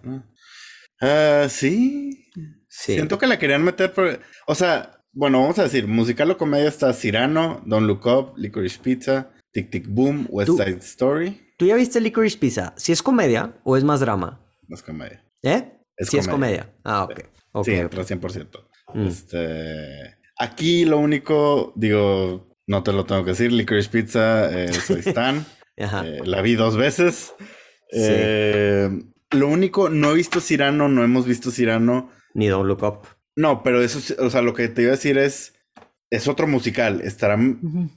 [1.01, 2.31] Ah, sí.
[2.69, 2.95] sí.
[2.95, 4.21] Siento que la querían meter por.
[4.47, 8.79] O sea, bueno, vamos a decir, musical o comedia está Cyrano, Don't Look Up, Licorice
[8.83, 11.55] Pizza, Tic Tic Boom, West Side Story.
[11.59, 12.73] ¿Tú ya viste Licorice Pizza?
[12.77, 14.41] ¿Si es comedia o es más drama?
[14.69, 15.23] es comedia.
[15.43, 15.79] ¿Eh?
[15.97, 16.73] Es sí es comedia.
[16.83, 17.65] Ah, ok.
[17.65, 18.49] Sí, entra 100%.
[18.95, 19.07] Mm.
[19.07, 25.01] Este, aquí lo único, digo, no te lo tengo que decir, Licorice Pizza, eh, soy
[25.07, 25.45] Stan.
[25.77, 27.35] Eh, la vi dos veces.
[27.93, 28.91] Eh,
[29.31, 32.11] lo único, no he visto Cirano, no hemos visto Cirano.
[32.35, 33.07] Ni Don't Look Up.
[33.37, 35.55] No, pero eso, o sea, lo que te iba a decir es,
[36.11, 37.01] es otro musical.
[37.03, 37.39] Estará,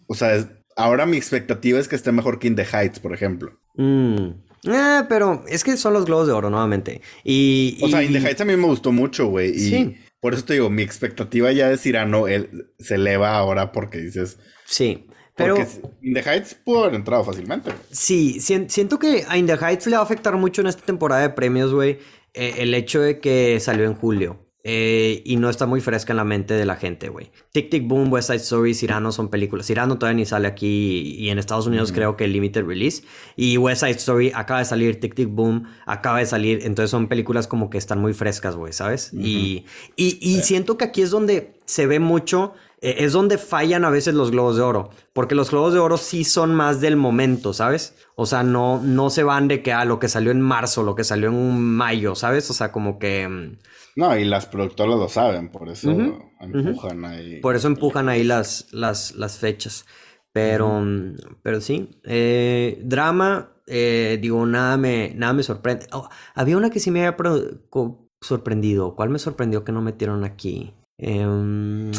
[0.07, 3.59] o sea, ahora mi expectativa es que esté mejor que In the Heights, por ejemplo.
[3.75, 4.27] Mm.
[4.67, 7.01] Eh, pero es que son los globos de oro nuevamente.
[7.23, 9.51] Y, o sea, In the Heights a mí me gustó mucho, güey.
[9.51, 9.97] Y sí.
[10.19, 14.39] por eso te digo, mi expectativa ya de Cirano él, se eleva ahora porque dices.
[14.65, 15.07] Sí.
[15.35, 15.69] Pero Porque
[16.01, 17.71] In the Heights pudo haber entrado fácilmente.
[17.91, 21.21] Sí, siento que a In the Heights le va a afectar mucho en esta temporada
[21.21, 21.99] de premios, güey,
[22.33, 24.45] eh, el hecho de que salió en julio.
[24.67, 27.31] Eh, y no está muy fresca en la mente de la gente, güey.
[27.51, 29.67] Tic Tic Boom, West Side Story, Cyrano son películas.
[29.67, 33.03] Cyrano todavía ni sale aquí y en Estados Unidos creo que limited release.
[33.35, 36.61] Y West Side Story acaba de salir, Tic Tic Boom acaba de salir.
[36.63, 39.13] Entonces son películas como que están muy frescas, güey, ¿sabes?
[39.13, 43.89] Y, y, siento que aquí es donde se ve mucho eh, es donde fallan a
[43.89, 47.53] veces los globos de oro, porque los globos de oro sí son más del momento,
[47.53, 47.95] ¿sabes?
[48.15, 50.83] O sea, no, no se van de que a ah, lo que salió en marzo,
[50.83, 52.49] lo que salió en mayo, ¿sabes?
[52.49, 53.27] O sea, como que...
[53.27, 53.57] Mm,
[53.97, 55.89] no, y las productoras lo saben, por eso
[56.41, 57.39] empujan ahí.
[57.39, 59.85] Por eso empujan ahí las, las, las fechas.
[60.33, 65.87] Pero, mm, pero sí, eh, drama, eh, digo, nada me, nada me sorprende.
[65.93, 67.15] Oh, había una que sí me había
[68.21, 68.95] sorprendido.
[68.95, 70.73] ¿Cuál me sorprendió que no metieron aquí?
[70.97, 71.91] Em,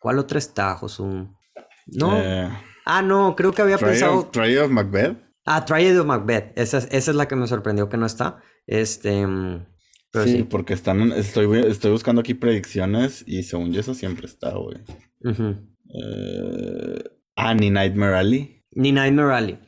[0.00, 1.36] ¿Cuál otra está, Josum?
[1.86, 2.18] No.
[2.18, 2.48] Eh,
[2.86, 4.30] ah, no, creo que había pensado.
[4.32, 5.18] Triad of Macbeth.
[5.44, 6.58] Ah, Triad of Macbeth.
[6.58, 8.42] Esa, esa, es la que me sorprendió que no está.
[8.66, 9.26] Este.
[9.26, 9.66] Mm,
[10.24, 11.12] sí, porque están.
[11.12, 14.78] Estoy, estoy buscando aquí predicciones y según yo, eso siempre está, güey.
[15.22, 17.04] Eh,
[17.36, 18.64] ah, ni Nightmare Alley.
[18.70, 19.58] Ni Nightmare Alley.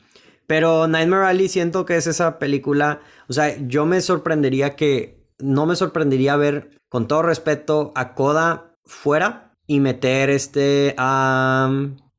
[0.47, 3.01] Pero Nightmare Alley siento que es esa película.
[3.27, 5.21] O sea, yo me sorprendería que.
[5.37, 11.71] No me sorprendería ver, con todo respeto, a Coda fuera y meter este a,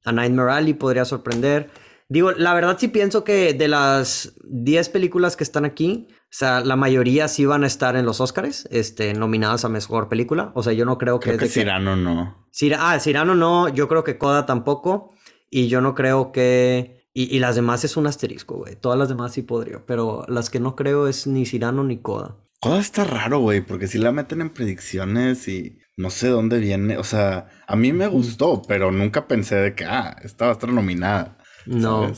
[0.04, 1.70] a Nightmare Alley podría sorprender.
[2.08, 6.60] Digo, la verdad sí pienso que de las 10 películas que están aquí, o sea,
[6.60, 10.52] la mayoría sí van a estar en los Oscars, este, nominadas a Mejor Película.
[10.54, 11.46] O sea, yo no creo, creo que...
[11.46, 12.48] Cirano no.
[12.78, 15.14] ah, Cirano no, yo creo que Coda tampoco.
[15.50, 17.08] Y yo no creo que...
[17.14, 18.74] Y, y las demás es un asterisco, güey.
[18.74, 22.36] Todas las demás sí podría, pero las que no creo es ni Cirano ni Coda.
[22.60, 26.98] Coda está raro, güey, porque si la meten en predicciones y no sé dónde viene.
[26.98, 30.54] O sea, a mí me gustó, pero nunca pensé de que, ah, esta va a
[30.54, 31.38] estar nominada.
[31.66, 32.12] No.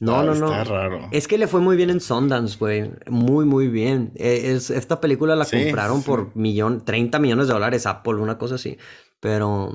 [0.00, 0.46] no, no, no.
[0.46, 1.08] Está raro.
[1.10, 2.92] Es que le fue muy bien en Sundance, güey.
[3.08, 4.12] Muy, muy bien.
[4.16, 8.56] E, es, esta película la compraron por millón, 30 millones de dólares Apple, una cosa
[8.56, 8.78] así.
[9.20, 9.72] Pero,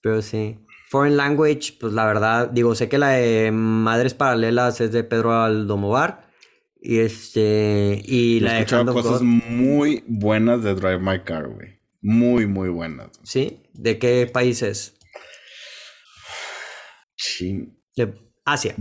[0.00, 0.58] pero sí.
[0.88, 5.32] Foreign Language, pues la verdad, digo, sé que la de Madres Paralelas es de Pedro
[5.32, 6.28] Aldomovar.
[6.82, 11.79] Y este, y la he escuchado cosas muy buenas de Drive My Car, güey.
[12.00, 13.10] Muy, muy buenas.
[13.22, 13.62] ¿Sí?
[13.74, 14.94] ¿De qué países?
[17.16, 17.78] Chin.
[17.96, 18.74] De Asia.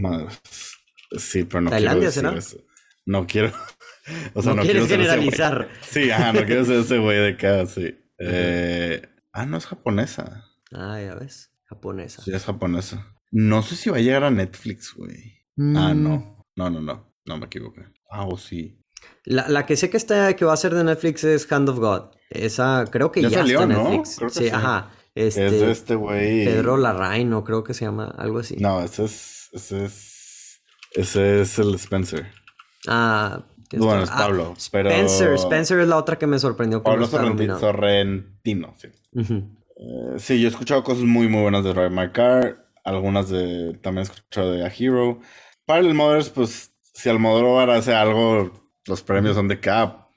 [1.17, 2.63] Sí, pero no ¿Tailandia quiero decir será?
[3.05, 3.51] No quiero.
[4.33, 5.69] O sea, no, quieres generalizar.
[5.87, 7.95] Sí, ajá, no quiero ser ese güey de acá, sí.
[8.17, 9.07] Eh...
[9.31, 10.45] Ah, no es japonesa.
[10.71, 11.51] Ah, ya ves.
[11.65, 12.23] Japonesa.
[12.23, 13.15] Sí, es japonesa.
[13.31, 15.45] No sé si va a llegar a Netflix, güey.
[15.75, 16.17] Ah, no.
[16.17, 16.43] Mm.
[16.55, 17.13] No, no, no.
[17.25, 17.85] No me equivoqué.
[18.09, 18.83] Ah, o sí.
[19.23, 21.77] La, la, que sé que está que va a ser de Netflix es Hand of
[21.77, 22.18] God.
[22.29, 24.21] Esa creo que ya, salió, está en Netflix.
[24.21, 24.29] ¿no?
[24.29, 24.91] sí, ajá.
[25.15, 26.45] Este, es de este güey.
[26.45, 28.55] Pedro Larraín, no creo que se llama algo así.
[28.57, 30.61] No, ese es ese es
[30.93, 32.27] ese es el Spencer.
[32.87, 33.43] Ah,
[33.77, 34.89] bueno, es Pablo, ah, pero...
[34.89, 36.81] Spencer, Spencer es la otra que me sorprendió.
[36.81, 38.87] Pablo Sorrentino, Sorrentino, sí.
[39.15, 42.65] Eh, sí, yo he escuchado cosas muy, muy buenas de Drive My Car.
[42.83, 43.77] Algunas de...
[43.81, 45.19] También he escuchado de A Hero.
[45.65, 48.51] Para el Mothers, pues, si Almodóvar hace algo,
[48.85, 50.08] los premios son de cap.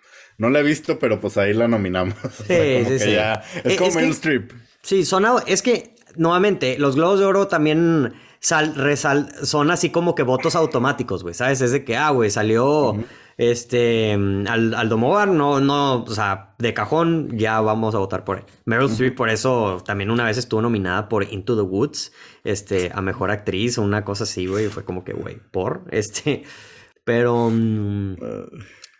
[0.42, 2.16] No la he visto, pero pues ahí la nominamos.
[2.48, 3.14] Sí, sí, sí.
[3.62, 4.50] es eh, como el strip.
[4.82, 10.16] Sí, son, es que, nuevamente, los Globos de Oro también sal, resal, son así como
[10.16, 11.60] que votos automáticos, güey, ¿sabes?
[11.60, 12.96] Es de que, ah, güey, salió
[13.36, 18.44] este al, Aldomovar, no, no, o sea, de cajón ya vamos a votar por él.
[18.64, 23.00] Meryl Streep por eso también una vez estuvo nominada por Into the Woods, este, a
[23.00, 26.42] Mejor Actriz o una cosa así, güey, fue como que, güey, por, este,
[27.04, 27.48] pero...
[27.48, 28.16] Mm,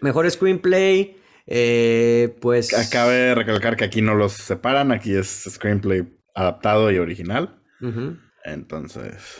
[0.03, 1.22] mejor Screenplay...
[1.47, 2.75] Eh, pues.
[2.75, 7.59] Acabe de recalcar que aquí no los separan, aquí es screenplay adaptado y original.
[8.45, 9.39] Entonces.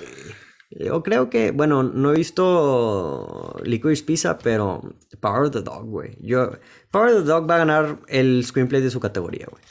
[0.71, 4.81] Yo creo que, bueno, no he visto Licorice Pizza, pero
[5.21, 6.17] Power of the Dog, güey.
[6.21, 6.53] Yo,
[6.91, 9.63] Power of the Dog va a ganar el screenplay de su categoría, güey.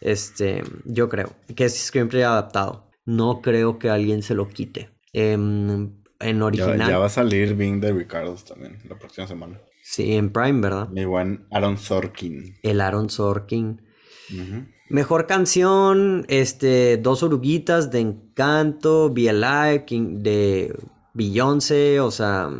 [0.00, 2.90] Este, yo creo que es screenplay adaptado.
[3.04, 4.90] No creo que alguien se lo quite.
[5.12, 6.88] Em, en original.
[6.88, 9.58] Ya, va a salir Being de Ricardo también la próxima semana.
[9.82, 10.88] Sí, en Prime, ¿verdad?
[10.88, 12.56] Mi buen Aaron Sorkin.
[12.62, 13.82] El Aaron Sorkin.
[14.88, 20.74] Mejor canción, este, Dos Oruguitas de Encanto, Be Alive, de
[21.14, 22.50] Beyoncé, o sea,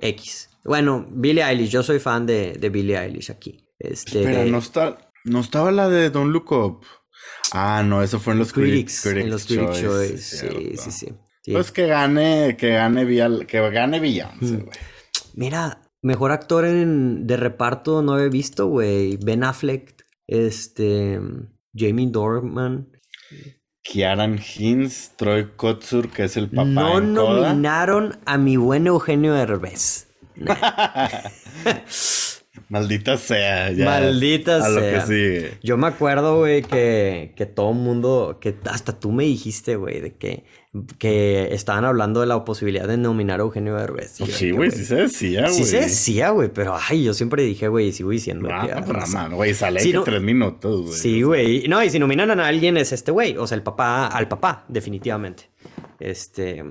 [0.00, 0.50] X.
[0.64, 3.66] Bueno, Billie Eilish, yo soy fan de, de Billie Eilish aquí.
[3.78, 6.80] Este, Espera, no, está, no estaba la de Don't Look Up.
[7.52, 9.04] Ah, no, eso fue en los Critics.
[9.06, 10.18] en los Critics Choice.
[10.18, 14.78] Sí, sí, sí, Pues que gane, que gane, que gane Beyoncé, güey.
[15.34, 19.16] Mira, Mejor actor en, de reparto no he visto, güey.
[19.16, 21.18] Ben Affleck, este,
[21.74, 22.90] Jamie Dorman.
[23.82, 26.66] Kiaran Hins, Troy Kotsur, que es el papá.
[26.66, 30.08] No nominaron a mi buen Eugenio Herbes.
[32.68, 33.84] Maldita sea, ya.
[33.84, 34.68] Maldita sea.
[34.70, 35.58] Lo que sigue.
[35.62, 40.00] Yo me acuerdo, güey, que, que todo el mundo, que hasta tú me dijiste, güey,
[40.00, 40.44] de que,
[40.98, 44.16] que estaban hablando de la posibilidad de nominar a Eugenio Derbez.
[44.18, 45.54] Pues sí, güey, sí se decía, güey.
[45.54, 48.48] Sí se decía, güey, pero ay, yo siempre dije, güey, sigo diciendo.
[48.48, 50.98] No, no, güey, sale que tres minutos, güey.
[50.98, 51.68] Sí, güey.
[51.68, 54.64] No, y si nominan a alguien es este güey, o sea, el papá, al papá,
[54.68, 55.50] definitivamente.
[56.00, 56.64] Este,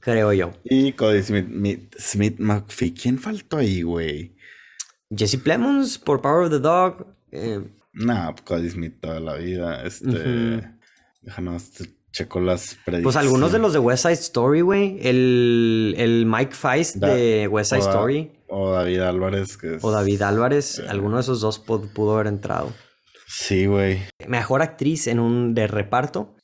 [0.00, 0.52] creo yo.
[0.64, 4.35] Y Cody Smith, Smith McPhee, ¿quién faltó ahí, güey?
[5.10, 7.06] Jesse Plemons por Power of the Dog.
[7.30, 7.60] Eh.
[7.92, 9.84] Nah, Cody Smith toda la vida.
[9.84, 10.62] Este.
[11.22, 11.70] Déjanos
[12.12, 13.02] checo las predicciones.
[13.02, 14.98] Pues algunos de los de West Side Story, güey.
[15.02, 18.32] El, el Mike Feist de West Side Story.
[18.48, 19.56] O David Álvarez.
[19.56, 20.82] Que O David Álvarez.
[20.88, 22.72] Alguno de esos dos pudo, haber entrado.
[23.28, 24.02] Sí, güey.
[24.26, 26.36] Mejor actriz en un de reparto.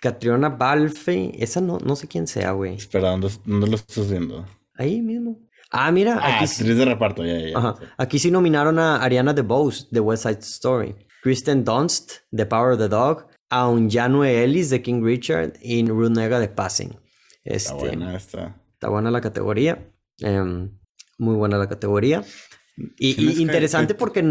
[0.00, 1.32] Catriona Balfe.
[1.42, 2.76] Esa no, no sé quién sea, güey.
[2.76, 4.46] Espera, ¿dónde, ¿dónde lo estás viendo?
[4.74, 5.40] Ahí mismo.
[5.70, 6.18] Ah, mira.
[6.22, 7.74] Ah, aquí de reparto, ya, ya.
[7.98, 12.78] Aquí sí nominaron a Ariana DeBose de West Side Story, Kristen Dunst de Power of
[12.78, 16.98] the Dog, a Unjanue Ellis de King Richard y Runega de Passing.
[17.44, 18.62] Este, está buena esta.
[18.72, 19.92] Está buena la categoría.
[20.20, 20.78] Em,
[21.18, 22.24] muy buena la categoría.
[22.96, 24.22] Y, interesante porque,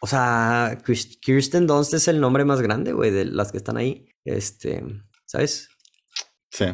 [0.00, 4.06] o sea, Kristen Dunst es el nombre más grande, güey, de las que están ahí.
[4.24, 4.82] Este,
[5.26, 5.68] ¿sabes?
[6.50, 6.66] Sí.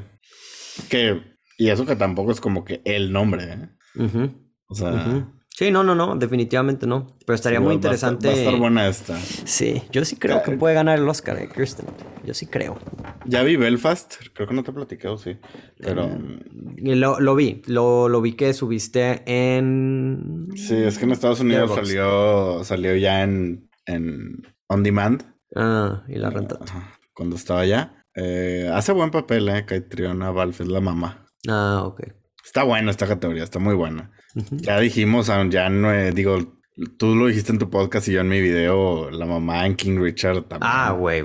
[0.88, 4.30] Que y eso que tampoco es como que el nombre, ¿eh?
[4.66, 5.26] O sea.
[5.54, 7.18] Sí, no, no, no, definitivamente no.
[7.26, 8.28] Pero estaría muy interesante.
[8.28, 9.18] Va a, estar, buena esta.
[9.18, 11.86] Sí, yo sí creo que puede ganar el Oscar, eh, Kirsten.
[12.24, 12.78] Yo sí creo.
[13.26, 15.36] Ya vi Belfast, creo que no te he platicado, sí.
[15.78, 16.06] Pero.
[16.06, 20.48] Eh, lo, lo, vi, lo, lo, vi que subiste en.
[20.56, 25.22] Sí, es que en Estados Unidos salió, salió ya en, en On Demand.
[25.54, 26.58] Ah, y la renta.
[27.12, 28.02] Cuando estaba allá.
[28.14, 31.21] Eh, hace buen papel, eh, Caitriona Balf es la mamá.
[31.48, 32.02] Ah, ok.
[32.44, 34.10] Está buena esta categoría, está muy buena.
[34.50, 36.56] Ya dijimos, ya no eh, digo,
[36.96, 39.98] tú lo dijiste en tu podcast y yo en mi video, la mamá en King
[39.98, 40.70] Richard también.
[40.72, 41.24] Ah, güey.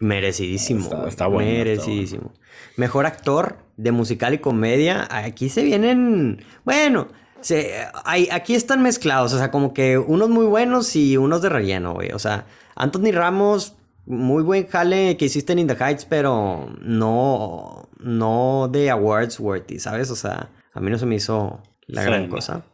[0.00, 1.06] Merecidísimo.
[1.06, 1.50] Está, bueno.
[1.50, 2.32] Merecidísimo.
[2.76, 5.06] Mejor actor de musical y comedia.
[5.10, 6.44] Aquí se vienen.
[6.64, 7.08] Bueno,
[7.40, 9.32] se, hay, aquí están mezclados.
[9.32, 12.12] O sea, como que unos muy buenos y unos de relleno, güey.
[12.12, 13.76] O sea, Anthony Ramos
[14.08, 19.78] muy buen jale que hiciste en In the Heights, pero no, no de awards worthy,
[19.78, 20.10] ¿sabes?
[20.10, 22.64] O sea, a mí no se me hizo la gran cosa.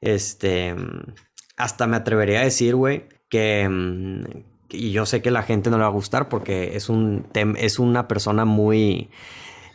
[0.00, 0.74] Este,
[1.56, 4.24] hasta me atrevería a decir, güey, que, mm,
[4.70, 7.78] y yo sé que la gente no le va a gustar porque es un es
[7.78, 9.10] una persona muy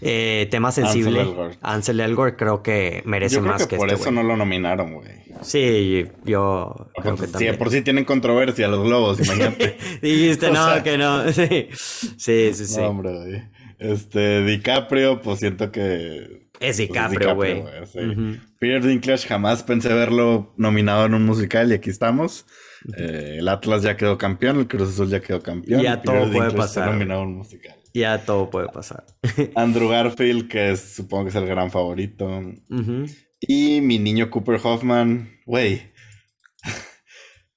[0.02, 1.26] eh, tema sensible.
[1.62, 2.38] Ansel Elgort.
[2.38, 5.08] creo que merece más que, por este eso no lo nominaron, güey.
[5.42, 7.58] Sí, yo creo que también.
[7.58, 9.78] por sí tienen controversia los globos, imagínate.
[10.02, 11.32] Dijiste, no, que no.
[11.32, 12.66] Sí, sí, sí.
[12.66, 12.82] sí.
[12.82, 13.50] No, hombre.
[13.80, 16.50] Este, DiCaprio, pues siento que...
[16.60, 17.64] Es pues, DiCaprio, güey.
[18.60, 22.46] Peter Dinklage jamás pensé verlo nominado en un musical y aquí estamos.
[22.98, 25.82] Eh, el Atlas ya quedó campeón, el Cruz Azul ya quedó campeón.
[25.82, 26.92] Ya todo puede pasar.
[26.92, 27.76] nominado en un musical.
[27.94, 29.06] Ya todo puede pasar.
[29.56, 32.42] Andrew Garfield, que supongo que es el gran favorito.
[33.40, 35.30] Y mi niño Cooper Hoffman.
[35.46, 35.92] Güey.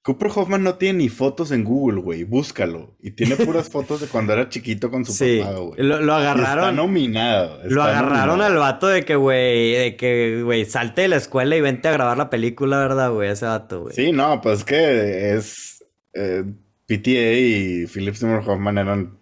[0.02, 2.24] Cooper Hoffman no tiene ni fotos en Google, güey.
[2.24, 2.96] Búscalo.
[3.00, 5.80] Y tiene puras fotos de cuando era chiquito con su papá, güey.
[5.80, 6.64] Lo, agarraron.
[6.64, 7.60] está nominado.
[7.64, 11.60] lo agarraron al vato de que, güey, de que, güey, salte de la escuela y
[11.60, 13.30] vente a grabar la película, ¿verdad, güey?
[13.30, 13.94] Ese vato, güey.
[13.94, 15.84] Sí, no, pues que es.
[16.14, 16.44] Eh,
[16.86, 19.18] PTA y Philip Seymour Hoffman eran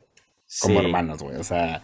[0.62, 1.37] como hermanos, güey.
[1.37, 1.83] O sea,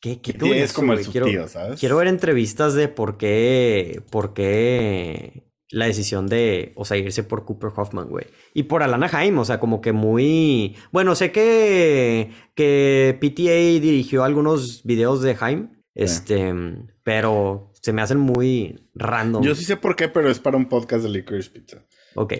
[0.00, 1.78] ¿Qué, qué es como el quiero, tío, ¿sabes?
[1.78, 7.44] Quiero ver entrevistas de por qué, por qué la decisión de, o sea, irse por
[7.44, 8.26] Cooper Hoffman, güey.
[8.54, 10.76] Y por Alana Haim, o sea, como que muy...
[10.92, 16.54] Bueno, sé que, que PTA dirigió algunos videos de Haim, este,
[17.02, 19.42] pero se me hacen muy random.
[19.42, 21.84] Yo sí sé por qué, pero es para un podcast de Licorice Pizza.
[22.14, 22.34] Ok.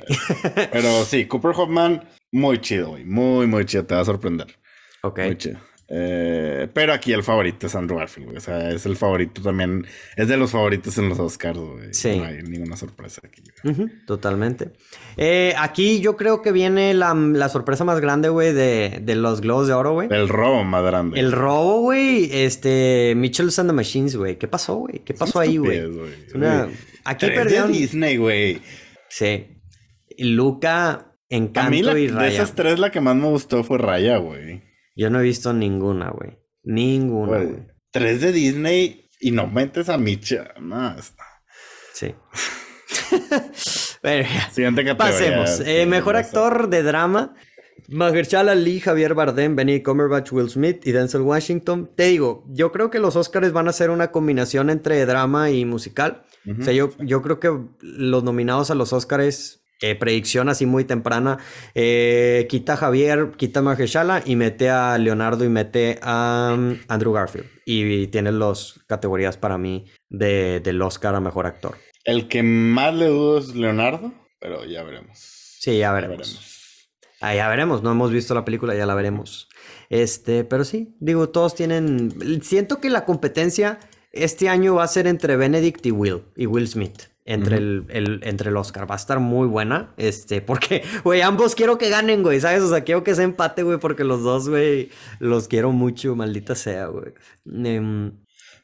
[0.72, 3.05] pero sí, Cooper Hoffman, muy chido, güey.
[3.05, 4.59] Muy, muy chido, te va a sorprender.
[5.03, 5.20] Ok.
[5.20, 5.59] Muy chido.
[5.91, 9.86] Eh, pero aquí el favorito es Andrew Garfield, O sea, es el favorito también.
[10.16, 11.95] Es de los favoritos en los Oscars, güey.
[11.95, 12.18] Sí.
[12.18, 13.43] No hay ninguna sorpresa aquí.
[14.07, 14.72] totalmente.
[15.16, 19.72] Eh, aquí yo creo que viene la, sorpresa más grande, güey, de, los Globos de
[19.72, 20.09] Oro, güey.
[20.11, 21.18] El robo más grande.
[21.18, 22.28] El robo, güey.
[22.32, 24.36] Este, Mitchell's and the Machines, güey.
[24.36, 25.01] ¿Qué pasó, güey?
[25.01, 25.80] ¿Qué pasó ahí, güey?
[27.05, 27.72] Aquí perdieron.
[27.72, 28.61] Disney, güey.
[29.09, 29.47] Sí.
[30.18, 32.28] Luca, Encanto y Raya.
[32.28, 34.68] De esas tres, la que más me gustó fue Raya, güey.
[34.99, 36.40] Yo no he visto ninguna, güey.
[36.64, 37.66] Ninguna, güey.
[37.92, 40.49] Tres de Disney y no metes a Mitchell.
[40.61, 41.24] No, está.
[41.94, 42.16] Sí.
[44.53, 44.96] Siguiente categoría.
[44.96, 45.61] Pasemos.
[45.64, 47.36] Eh, mejor actor de drama.
[47.86, 51.90] Mahershala Ali, Javier Bardem, Benny Cumberbatch, Will Smith y Denzel Washington.
[51.94, 55.64] Te digo, yo creo que los Oscars van a ser una combinación entre drama y
[55.64, 56.24] musical.
[56.61, 60.85] O sea, yo, yo creo que los nominados a los Oscars, eh, predicción así muy
[60.85, 61.39] temprana,
[61.74, 66.79] eh, quita a Javier, quita a Mahershala y mete a Leonardo y mete a um,
[66.89, 67.49] Andrew Garfield.
[67.64, 71.76] Y, tiene las categorías para mí de, del Oscar a Mejor Actor.
[72.05, 75.18] El que más le dudo es Leonardo, pero ya veremos.
[75.61, 76.91] Sí, ya veremos.
[77.20, 79.49] Ah, ya veremos, no hemos visto la película, ya la veremos.
[79.91, 82.41] Este, pero sí, digo, todos tienen.
[82.43, 83.81] Siento que la competencia
[84.12, 87.03] este año va a ser entre Benedict y Will, y Will Smith.
[87.31, 88.91] Entre, el, entre el Oscar.
[88.91, 89.93] Va a estar muy buena.
[89.99, 92.62] Este, porque, güey, ambos quiero que ganen, güey, ¿sabes?
[92.62, 96.55] O sea, quiero que se empate, güey, porque los dos, güey, los quiero mucho, maldita
[96.55, 97.12] sea, güey.
[97.45, 98.12] Em,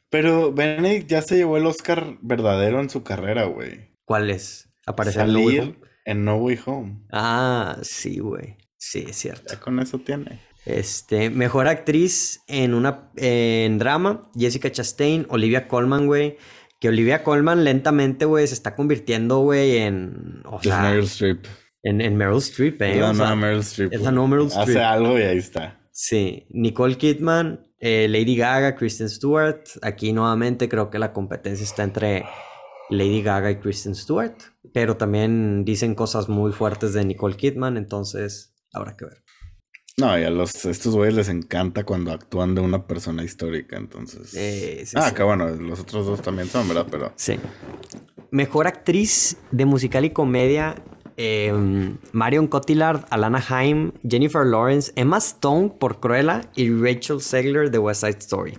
[0.09, 3.91] pero Benedict ya se llevó el Oscar verdadero en su carrera, güey.
[4.07, 4.71] ¿Cuál es?
[4.87, 7.03] ¿Aparece Salir en No Way Home.
[7.12, 8.57] Ah, sí, güey.
[8.79, 9.53] Sí, es cierto.
[9.53, 10.41] Ya con eso tiene.
[10.65, 16.39] Este, mejor actriz en una en drama, Jessica Chastain, Olivia Colman, güey.
[16.85, 20.43] Que Olivia Colman lentamente, güey, se está convirtiendo, güey, en.
[20.45, 21.47] O sea, Meryl Streep.
[21.82, 22.93] En, en Meryl Streep, ¿eh?
[22.93, 23.91] Es la nueva Meryl Streep.
[23.95, 24.68] Es la nueva Meryl Streep.
[24.68, 25.80] Hace algo y ahí está.
[25.93, 26.47] Sí.
[26.51, 29.64] Nicole Kidman, eh, Lady Gaga, Kristen Stewart.
[29.80, 32.26] Aquí nuevamente creo que la competencia está entre
[32.91, 34.37] Lady Gaga y Kristen Stewart.
[34.74, 39.24] Pero también dicen cosas muy fuertes de Nicole Kidman, entonces habrá que ver.
[39.97, 44.92] No, y a los, estos güeyes les encanta cuando actúan de una persona histórica, entonces.
[44.97, 46.86] Ah, que bueno, los otros dos también son, ¿verdad?
[46.90, 47.12] Pero.
[47.14, 47.38] Sí.
[48.32, 50.74] Mejor actriz de musical y comedia.
[51.16, 57.78] Em, Marion Cotillard, Alana Haim, Jennifer Lawrence, Emma Stone por Cruella y Rachel Segler de
[57.78, 58.59] West Side Story.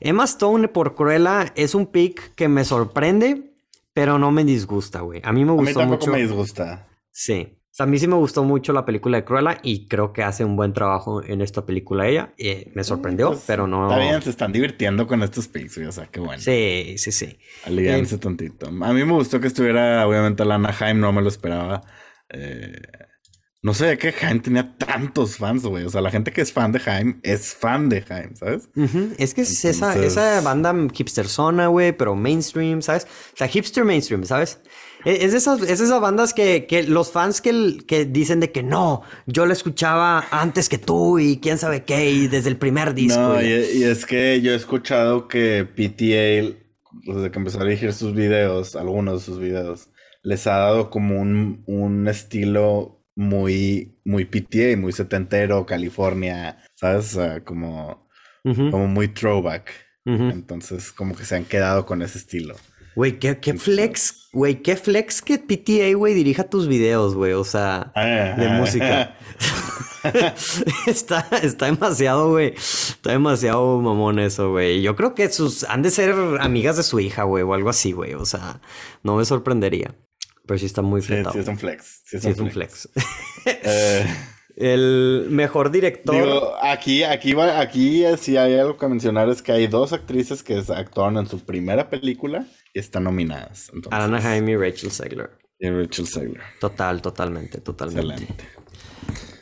[0.00, 3.52] Emma Stone por Cruella es un pick que me sorprende,
[3.92, 5.20] pero no me disgusta, güey.
[5.22, 6.88] A mí me gustó a mí tampoco me disgusta.
[7.10, 10.44] Sí a mí sí me gustó mucho la película de Cruella y creo que hace
[10.44, 12.34] un buen trabajo en esta película ella.
[12.36, 13.88] Eh, me sorprendió, pues, pero no.
[13.88, 16.42] Está bien, se están divirtiendo con estos pics, o sea, qué bueno.
[16.42, 17.38] Sí, sí, sí.
[17.64, 18.66] Aliviarse eh, tontito.
[18.66, 21.82] A mí me gustó que estuviera, obviamente, Lana Haim, no me lo esperaba.
[22.30, 22.80] Eh,
[23.60, 25.84] no sé de qué Haim tenía tantos fans, güey.
[25.84, 28.68] O sea, la gente que es fan de Haim es fan de Haim, ¿sabes?
[29.18, 33.04] Es que es esa, esa banda hipster zona, güey, pero mainstream, ¿sabes?
[33.04, 34.60] O sea, hipster mainstream, ¿sabes?
[35.04, 38.62] E, es esas, es esas bandas que, que los fans que, que, dicen de que
[38.62, 42.94] no, yo lo escuchaba antes que tú y quién sabe qué, y desde el primer
[42.94, 43.20] disco.
[43.20, 46.56] No, y, es que yo he escuchado que PTA,
[47.12, 49.90] desde que empezó a dirigir sus videos, algunos de sus videos,
[50.22, 57.16] les ha dado como un, un estilo muy, muy PTA, muy setentero, California, ¿sabes?
[57.16, 58.08] O sea, como,
[58.44, 59.70] como muy throwback.
[60.04, 62.56] Entonces, como que se han quedado con ese estilo.
[62.94, 67.92] Güey, qué, flex, güey, qué flex que PTA, güey, dirija tus videos, güey, o sea,
[67.94, 69.16] de música.
[70.86, 74.82] está, está demasiado, güey, está demasiado mamón eso, güey.
[74.82, 77.92] Yo creo que sus, han de ser amigas de su hija, güey, o algo así,
[77.92, 78.60] güey, o sea,
[79.02, 79.94] no me sorprendería.
[80.46, 81.34] Pero sí está muy fletado.
[81.34, 82.02] Sí, es un flex.
[82.06, 82.88] Sí, es, un, flex.
[83.46, 84.06] Eh,
[84.58, 86.14] el mejor director.
[86.14, 90.42] Digo, aquí, aquí, va, aquí sí hay algo que mencionar: es que hay dos actrices
[90.42, 92.44] que actuaron en su primera película
[92.74, 93.70] y están nominadas.
[93.90, 95.30] Anna Jaime y Rachel Segler.
[95.60, 96.42] Y Rachel Segler.
[96.60, 98.24] Total, totalmente, totalmente.
[98.24, 98.44] Excelente.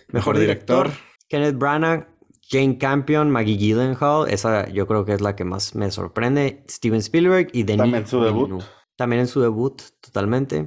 [0.08, 0.90] Mejor, director,
[1.28, 2.08] Kenneth Branagh,
[2.42, 4.28] Jane Campion, Maggie Gyllenhaal.
[4.28, 6.62] Esa yo creo que es la que más me sorprende.
[6.68, 7.78] Steven Spielberg y Denis.
[7.78, 8.62] También en su debut.
[8.96, 10.66] También en su debut, totalmente.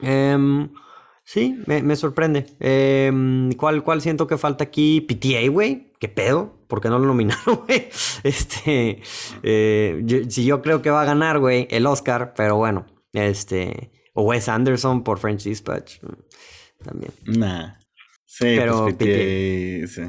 [0.00, 0.68] Eh,
[1.24, 2.46] Sí, me, sorprende.
[2.58, 5.00] Em, ¿cuál, ¿Cuál siento que falta aquí?
[5.00, 5.92] PTA, güey.
[5.98, 6.58] ¿Qué pedo?
[6.66, 7.88] ¿Por qué no lo nominaron, güey?
[8.22, 9.00] Este.
[9.42, 12.86] Eh, si yo creo que va a ganar, güey, el Oscar, pero bueno.
[13.12, 13.92] Este.
[14.14, 16.02] O Wes Anderson por French Dispatch.
[16.02, 17.12] Mm, también.
[17.26, 17.74] Nah.
[18.26, 20.02] Sí, pero pues PTA, sí.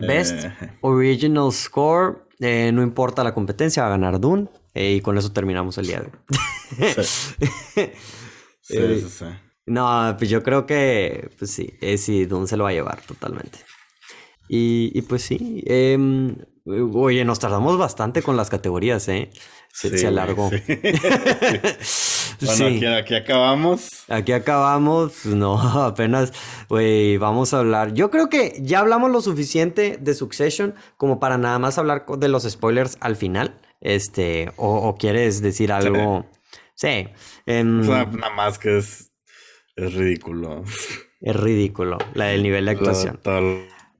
[0.00, 0.78] Best eh.
[0.82, 2.28] Original Score.
[2.40, 4.48] Eh, no importa la competencia, va a ganar Dune.
[4.74, 7.04] y con eso terminamos el día de hoy.
[7.04, 7.82] sí,
[8.60, 9.24] sí, sí.
[9.66, 13.00] No, pues yo creo que, pues sí, eh, sí, Dune se lo va a llevar
[13.02, 13.58] totalmente.
[14.48, 16.36] Y, pues sí, em,
[16.66, 19.30] oye, nos tardamos bastante con las categorías, ¿eh?
[19.72, 20.50] Se, alargó.
[22.40, 23.88] bueno, aquí, acabamos.
[24.08, 26.34] Aquí acabamos, no, apenas,
[26.68, 27.94] güey, vamos a hablar.
[27.94, 32.28] Yo creo que ya hablamos lo suficiente de Succession como para nada más hablar de
[32.28, 33.58] los spoilers al final.
[33.80, 36.26] Este, o, quieres decir algo.
[36.74, 37.08] Sí.
[37.46, 39.11] Em, nada más que es
[39.76, 40.64] es ridículo.
[41.20, 43.20] Es ridículo, la del nivel de actuación.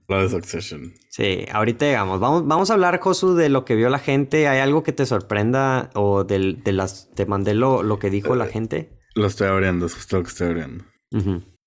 [0.08, 0.92] Lo de Succession.
[1.08, 2.20] Sí, ahorita llegamos.
[2.20, 4.48] Vamos, vamos a hablar, Josu, de lo que vio la gente.
[4.48, 8.34] ¿Hay algo que te sorprenda o de, de las te mandé lo, lo que dijo
[8.34, 8.98] la eh, gente?
[9.14, 10.84] Lo estoy abriendo, es justo lo que estoy abriendo.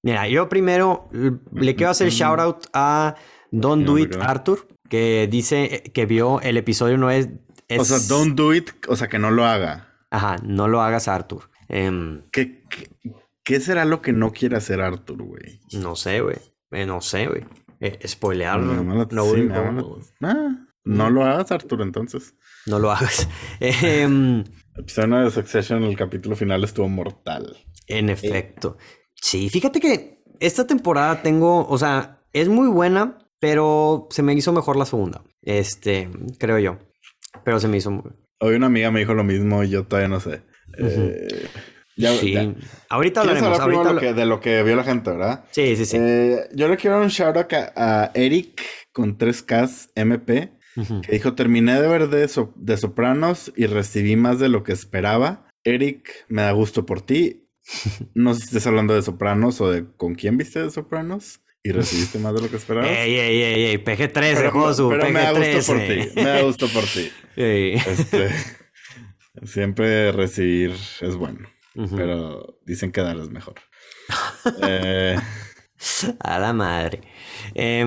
[0.03, 1.10] Mira, yo primero
[1.51, 3.16] le quiero hacer shout out a
[3.51, 7.30] Don't Do It Arthur, que dice que vio el episodio no es,
[7.78, 9.95] O sea, Don't Do It, o sea, que no lo haga.
[10.12, 11.49] Ajá, no lo hagas, Arthur.
[11.68, 12.89] Em, ¿Qué, qué,
[13.60, 15.62] será lo que no quiere hacer Arthur, güey?
[15.74, 16.38] No sé, güey.
[16.72, 17.46] Eh, no sé, güey.
[17.80, 18.84] Eh, spoilearlo.
[18.84, 19.08] No,
[20.24, 22.36] ah, no, lo hagas, Arthur, entonces.
[22.66, 23.28] No lo hagas.
[23.60, 24.43] eh,
[24.76, 27.58] episodio de Succession, el capítulo final estuvo mortal.
[27.88, 28.78] En efecto.
[29.14, 34.52] Sí, fíjate que esta temporada tengo, o sea, es muy buena, pero se me hizo
[34.52, 35.24] mejor la segunda.
[35.41, 36.80] Este, creo yo.
[37.43, 38.12] Pero se me hizo muy...
[38.39, 40.41] Hoy una amiga me dijo lo mismo y yo todavía no sé.
[40.78, 41.48] Eh,
[41.96, 42.56] sí.
[42.89, 43.60] Ahorita hablaremos.
[43.60, 45.46] Ahorita de lo que vio la gente, ¿verdad?
[45.52, 45.98] Sí, sí, sí.
[46.00, 50.52] Eh, yo le quiero dar un shout out a, Eric con 3K MP.
[51.04, 55.48] Que dijo, terminé de ver de, de Sopranos y recibí más de lo que esperaba.
[55.64, 57.41] Eric, me da gusto por ti.
[58.14, 61.72] No sé si estás hablando de Sopranos o de con quién viste de Sopranos y
[61.72, 62.91] recibiste más de lo que esperabas.
[62.91, 66.68] Ey, ey, ey, ey, PG-13, Josu, pero me da gusto por ti, me da gusto
[66.68, 67.12] por ti.
[67.36, 68.30] Este,
[69.43, 70.72] siempre recibir
[71.02, 71.50] es bueno,
[71.96, 73.56] pero dicen que dar es mejor.
[74.62, 75.18] eh...
[76.20, 77.02] A la madre.
[77.54, 77.86] Eh,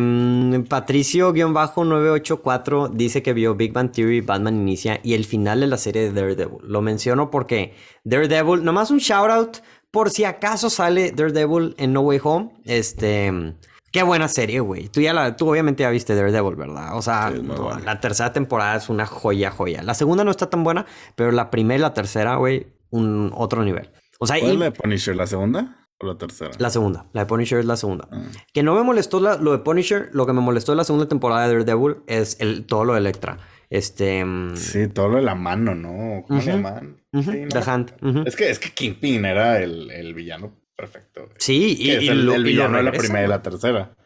[0.68, 6.02] Patricio-984 dice que vio Big Bang Theory, Batman Inicia y el final de la serie
[6.02, 6.58] de Daredevil.
[6.62, 7.74] Lo menciono porque
[8.04, 9.56] Daredevil, nomás un shout out
[9.90, 12.50] por si acaso sale Daredevil en No Way Home.
[12.66, 13.54] Este,
[13.90, 14.88] qué buena serie, güey.
[14.88, 16.94] Tú ya la, tú obviamente ya viste Daredevil, ¿verdad?
[16.96, 19.82] O sea, la tercera temporada es una joya, joya.
[19.82, 20.84] La segunda no está tan buena,
[21.16, 23.90] pero la primera y la tercera, güey, un otro nivel.
[24.18, 25.16] O sea, ¿Cuál es la Punisher?
[25.16, 25.88] ¿La segunda?
[26.00, 26.50] ¿O la tercera?
[26.58, 27.06] La segunda.
[27.12, 28.08] La de Punisher es la segunda.
[28.10, 28.22] Ah.
[28.52, 30.10] Que no me molestó lo de Punisher.
[30.12, 33.00] Lo que me molestó de la segunda temporada de Daredevil es el, todo lo de
[33.00, 33.38] Electra.
[33.70, 34.24] Este.
[34.24, 36.24] Mm, sí, todo lo de la mano, ¿no?
[36.26, 37.02] ¿Cómo se llaman?
[37.12, 38.26] The Hand.
[38.26, 41.28] Es que, es que Kingpin era el, el villano perfecto.
[41.38, 43.96] Sí, y, es el, el villano de la primera y la tercera.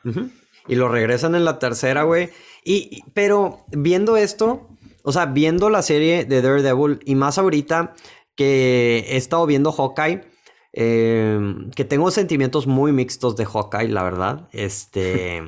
[0.66, 2.30] Y lo regresan en la tercera, güey.
[2.64, 4.68] Y, pero viendo esto,
[5.02, 7.94] o sea, viendo la serie de Daredevil y más ahorita
[8.36, 10.32] que he estado viendo Hawkeye
[10.72, 14.48] Em, que tengo sentimientos muy mixtos de Hawkeye, la verdad.
[14.52, 15.42] Este.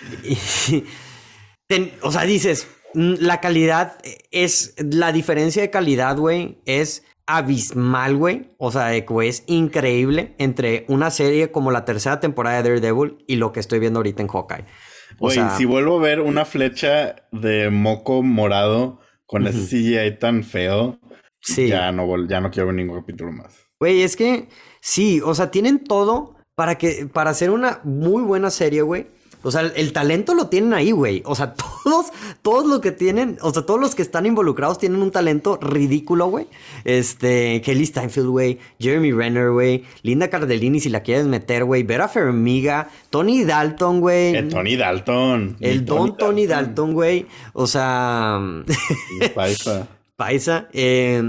[2.02, 3.98] o sea, dices, mm, la calidad
[4.30, 4.74] es.
[4.78, 8.54] La diferencia de calidad, güey, es abismal, güey.
[8.58, 13.52] O sea, es increíble entre una serie como la tercera temporada de Daredevil y lo
[13.52, 14.64] que estoy viendo ahorita en Hawkeye.
[15.18, 20.42] O sea, si vuelvo a ver una flecha de moco morado con ese CGI tan
[20.42, 20.98] feo,
[21.56, 23.54] ya, no, ya no quiero ver ningún capítulo más.
[23.80, 24.48] Güey, es que
[24.80, 29.06] sí, o sea, tienen todo para que para hacer una muy buena serie, güey.
[29.44, 31.22] O sea, el, talento lo tienen ahí, güey.
[31.26, 32.06] O sea, todos,
[32.40, 36.28] todos los que tienen, o sea, todos los que están involucrados tienen un talento ridículo,
[36.28, 36.46] güey.
[36.84, 38.58] Este, Kelly Steinfeld, güey.
[38.80, 39.84] Jeremy Renner, güey.
[40.02, 41.82] Linda Cardellini, si la quieres meter, güey.
[41.82, 42.88] Vera Fermiga.
[43.10, 44.34] Tony Dalton, güey.
[44.34, 45.56] El Tony Dalton.
[45.60, 47.26] El don Tony Dalton, güey.
[47.52, 48.40] O sea.
[50.16, 50.68] Paisa.
[50.72, 51.22] Eh,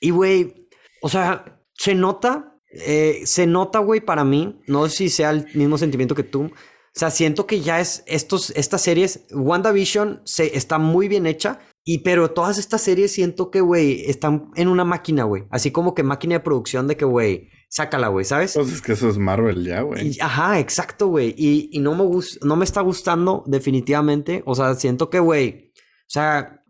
[0.00, 0.68] y, güey,
[1.02, 5.46] o sea, se nota, eh, se nota, güey, para mí, no sé si sea el
[5.54, 6.44] mismo sentimiento que tú.
[6.44, 11.60] O sea, siento que ya es estos, estas series, WandaVision se, está muy bien hecha,
[11.84, 15.44] y pero todas estas series siento que, güey, están en una máquina, güey.
[15.50, 18.54] Así como que máquina de producción de que, güey, sácala, güey, ¿sabes?
[18.54, 20.16] Pues es que eso es Marvel ya, güey.
[20.20, 21.34] Ajá, exacto, güey.
[21.36, 22.04] Y, y, no, me
[22.42, 24.42] no me está gustando definitivamente.
[24.46, 26.64] O sea, siento que, güey, o sea,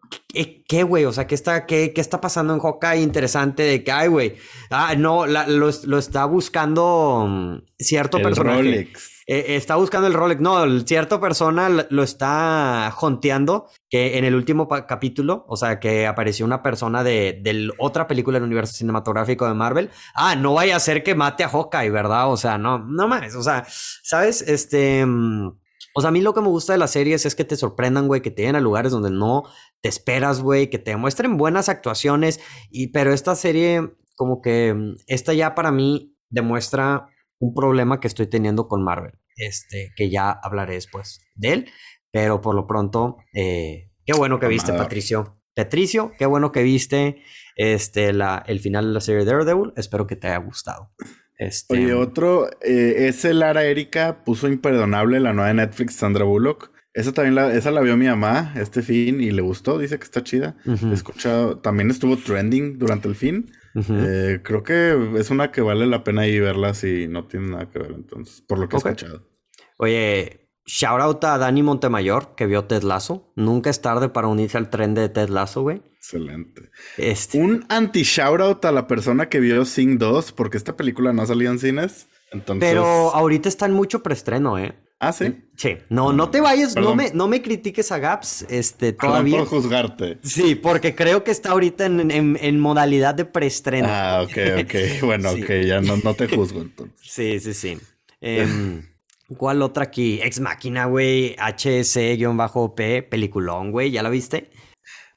[0.68, 1.04] ¿Qué, güey?
[1.04, 3.00] O sea, ¿qué está, qué, ¿qué está pasando en Hawkeye?
[3.00, 4.36] Interesante de que, ay, güey.
[4.70, 9.22] Ah, no, lo, está buscando mm, cierto el Rolex.
[9.26, 10.40] Eh, está buscando el Rolex.
[10.40, 13.68] No, cierta persona lo está jonteando.
[13.88, 18.36] Que en el último capítulo, o sea, que apareció una persona de, de, otra película
[18.36, 19.90] del universo cinematográfico de Marvel.
[20.14, 22.30] Ah, no vaya a ser que mate a Hawkeye, ¿verdad?
[22.30, 23.34] O sea, no, no más.
[23.36, 23.64] O sea,
[24.02, 24.42] ¿sabes?
[24.42, 25.06] Este.
[25.06, 25.52] Mm,
[25.96, 28.06] o sea, a mí lo que me gusta de las series es que te sorprendan,
[28.06, 29.44] güey, que te lleven a lugares donde no
[29.80, 32.38] te esperas, güey, que te muestren buenas actuaciones.
[32.70, 38.08] Y, pero esta serie, como que, mm, esta ya para mí demuestra un problema que
[38.08, 39.18] estoy teniendo con Marvel.
[39.36, 41.70] Este, que ya hablaré después de él.
[42.10, 45.40] Pero por lo pronto, eh, qué bueno que viste, Patricio.
[45.54, 47.22] Patricio, qué bueno que viste
[47.56, 49.72] este, la, el final de la serie Daredevil.
[49.76, 50.92] Espero que te haya gustado.
[51.38, 51.74] Este...
[51.74, 56.72] Oye, otro, eh, ese Lara Erika puso imperdonable la nueva de Netflix, Sandra Bullock.
[56.94, 60.04] Esa también la, esa la vio mi mamá este fin y le gustó, dice que
[60.04, 60.56] está chida.
[60.64, 63.52] He escuchado, también estuvo trending durante el fin.
[63.74, 67.68] Eh, creo que es una que vale la pena ir verla si no tiene nada
[67.68, 69.28] que ver, entonces, por lo que he escuchado.
[69.76, 73.32] Oye, shout out a Dani Montemayor, que vio Ted Lasso.
[73.36, 75.82] Nunca es tarde para unirse al tren de Ted Lasso, güey.
[75.96, 76.70] Excelente.
[76.98, 77.38] Este.
[77.38, 81.50] Un anti-shout out a la persona que vio Sing 2, porque esta película no salió
[81.50, 82.08] en cines.
[82.32, 82.68] Entonces...
[82.68, 84.74] Pero ahorita está en mucho preestreno, ¿eh?
[84.98, 85.36] Ah, sí.
[85.56, 85.76] Sí.
[85.90, 89.38] No, no te vayas, no me, no me critiques a Gaps, este, todavía.
[89.38, 90.18] por juzgarte.
[90.22, 93.88] Sí, porque creo que está ahorita en, modalidad de preestreno.
[93.90, 94.74] Ah, ok, ok.
[95.02, 96.98] Bueno, ok, ya no, no te juzgo entonces.
[97.02, 97.78] Sí, sí, sí.
[98.22, 98.82] Em,
[99.36, 100.20] ¿Cuál otra aquí?
[100.22, 101.36] Ex Máquina, güey.
[101.36, 103.90] HS-P, peliculón, güey.
[103.90, 104.50] ¿Ya la viste?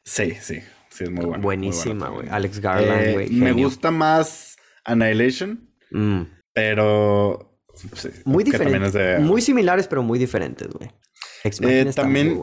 [0.04, 0.60] Sí, sí.
[0.90, 1.44] Sí, es muy buena.
[1.44, 2.28] Buenísima, güey.
[2.30, 3.30] Alex Garland, eh, güey.
[3.30, 6.22] me gusta más Annihilation, mm.
[6.54, 7.50] pero
[8.26, 9.22] muy diferentes.
[9.22, 10.92] Muy similares, pero muy diferentes, güey.
[11.44, 12.42] Eh, también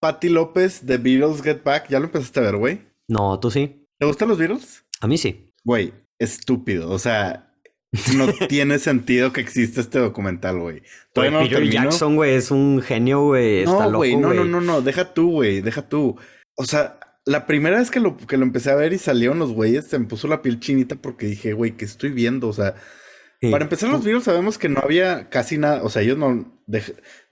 [0.00, 1.88] Patty López de Beatles Get Back.
[1.88, 2.80] ¿Ya lo empezaste a ver, güey?
[3.08, 3.86] No, tú sí.
[3.98, 4.84] ¿Te gustan los Beatles?
[5.00, 5.52] A mí sí.
[5.64, 6.90] Güey, estúpido.
[6.90, 7.54] O sea,
[8.16, 10.82] no tiene sentido que exista este documental, güey.
[11.12, 13.64] Todavía no Peter Jackson, güey, es un genio, güey.
[13.64, 14.82] No, güey, no, no, no, no.
[14.82, 15.60] Deja tú, güey.
[15.60, 16.16] Deja tú.
[16.56, 19.52] O sea, la primera vez que lo, que lo empecé a ver y salieron los
[19.52, 22.48] güeyes, se me puso la piel chinita porque dije, güey, ¿qué estoy viendo?
[22.48, 22.74] O sea,
[23.50, 25.82] para empezar, los Beatles sabemos que no había casi nada.
[25.82, 26.52] O sea, ellos no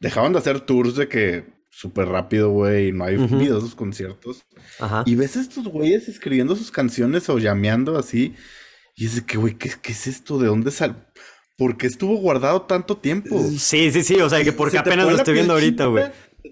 [0.00, 4.44] dejaban de hacer tours de que súper rápido, güey, no hay videos de sus conciertos.
[4.78, 5.02] Ajá.
[5.06, 8.34] Y ves a estos güeyes escribiendo sus canciones o llameando así.
[8.94, 10.38] Y es de que, güey, ¿qué, es esto?
[10.38, 10.94] ¿De dónde sale?
[11.56, 13.40] ¿Por qué estuvo guardado tanto tiempo?
[13.58, 14.20] Sí, sí, sí.
[14.20, 16.04] O sea, que porque apenas lo estoy viendo ahorita, güey.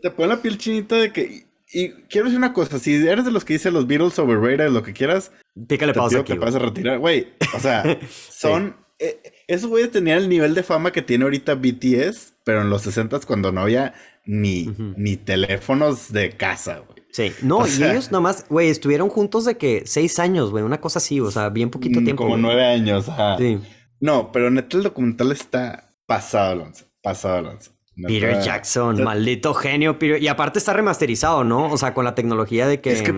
[0.02, 1.46] Te pone la piel chinita de que.
[1.72, 4.82] Y, quiero decir una cosa, si eres de los que dicen los Beatles overrated, lo
[4.82, 5.32] que quieras,
[5.68, 6.34] pícale pausa aquí.
[6.34, 7.28] Que vas a retirar, güey.
[7.54, 7.98] O sea,
[8.30, 12.70] son eh, esos güeyes tenían el nivel de fama que tiene ahorita BTS, pero en
[12.70, 17.01] los 60 cuando no había ni, ni teléfonos de casa, güey.
[17.12, 20.98] Sí, no, y ellos nomás, güey, estuvieron juntos de que seis años, güey, una cosa
[20.98, 22.24] así, o sea, bien poquito mm, tiempo.
[22.24, 23.36] Como nueve años, ajá.
[23.38, 23.60] Sí.
[24.00, 27.70] No, pero neta el documental está pasado, Alonso, pasado, Alonso.
[27.94, 30.22] Peter Jackson, maldito genio, Peter.
[30.22, 31.70] Y aparte está remasterizado, ¿no?
[31.70, 32.92] O sea, con la tecnología de que.
[32.92, 33.14] Es que,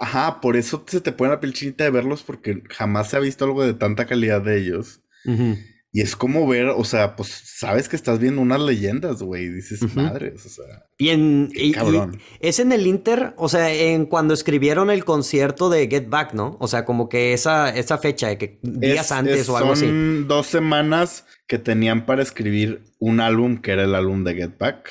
[0.00, 3.44] ajá, por eso se te pone la piel de verlos, porque jamás se ha visto
[3.44, 5.02] algo de tanta calidad de ellos.
[5.96, 9.48] Y es como ver, o sea, pues sabes que estás viendo unas leyendas, güey.
[9.48, 10.86] Dices, madres, o sea.
[10.98, 11.52] Y en.
[12.40, 16.56] es en el Inter, o sea, en cuando escribieron el concierto de Get Back, ¿no?
[16.58, 19.86] O sea, como que esa, esa fecha de que días antes o algo así.
[19.86, 24.58] Son dos semanas que tenían para escribir un álbum que era el álbum de Get
[24.58, 24.90] Back.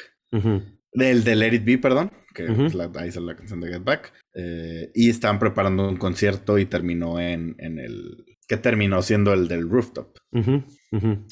[0.93, 2.13] Del de Let It Be, perdón.
[2.33, 4.13] Que la, ahí sale la canción de Get Back.
[4.35, 9.49] Eh, y estaban preparando un concierto y terminó en, en el que terminó siendo el
[9.49, 10.17] del rooftop.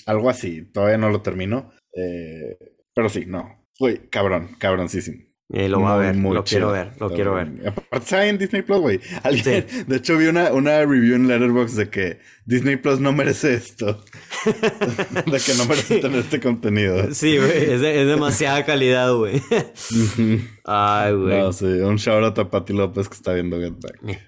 [0.06, 1.72] Algo así, todavía no lo terminó.
[1.96, 2.58] Eh,
[2.94, 3.66] pero sí, no.
[3.80, 5.32] Uy, cabrón, cabroncísimo.
[5.54, 7.52] Eh, lo va a ver, lo quiero ver, lo quiero ver.
[7.68, 9.02] Aparte está en Disney Plus, güey.
[9.44, 14.02] De hecho, vi una, una review en Letterboxd de que Disney Plus no merece esto.
[14.46, 17.14] de que no merece tener este contenido.
[17.14, 19.42] Sí, güey, es, demasiada calidad, güey.
[20.64, 21.40] Ay, güey.
[21.42, 24.22] No, sí, un shout out a Patty López que está viendo Get Back.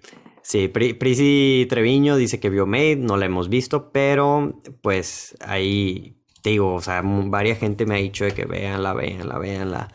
[0.44, 6.50] Sí, Prisi Treviño dice que vio Made, no la hemos visto, pero pues ahí te
[6.50, 9.88] digo, o sea, varias gente me ha dicho de que véanla, véanla, véanla.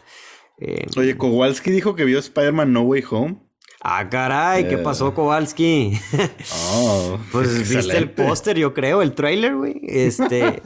[0.59, 3.43] Eh, Oye, Kowalski dijo que vio Spider-Man No Way Home.
[3.81, 5.13] Ah, caray, ¿qué pasó, eh.
[5.15, 5.93] Kowalski?
[6.73, 9.81] Oh, pues viste el póster, yo creo, el trailer, güey.
[9.83, 10.63] Este.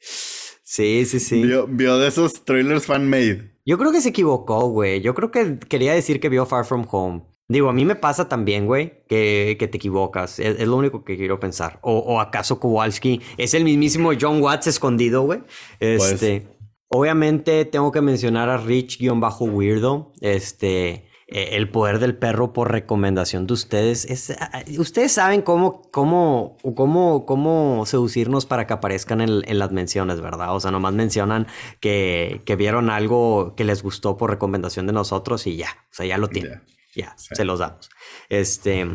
[0.64, 1.42] sí, sí, sí.
[1.42, 3.52] Vio, vio de esos trailers fan-made.
[3.64, 5.00] Yo creo que se equivocó, güey.
[5.00, 7.22] Yo creo que quería decir que vio Far From Home.
[7.46, 10.38] Digo, a mí me pasa también, güey, que, te equivocas.
[10.38, 11.78] Es, lo único que quiero pensar.
[11.82, 15.40] O, acaso Kowalski es el mismísimo John Watts escondido, güey.
[15.78, 16.46] Este,
[16.88, 20.12] obviamente tengo que mencionar a Rich-Weirdo.
[20.22, 24.06] Este, e, el poder del perro por recomendación de ustedes.
[24.06, 24.34] Es,
[24.78, 30.54] ustedes saben cómo, cómo, cómo, cómo seducirnos para que aparezcan en, las menciones, ¿verdad?
[30.54, 31.46] O sea, nomás mencionan
[31.80, 35.68] que, que, vieron algo que les gustó por recomendación de nosotros y ya.
[35.90, 36.62] O sea, ya lo tienen.
[36.94, 37.90] Ya, se los damos.
[38.28, 38.86] Este,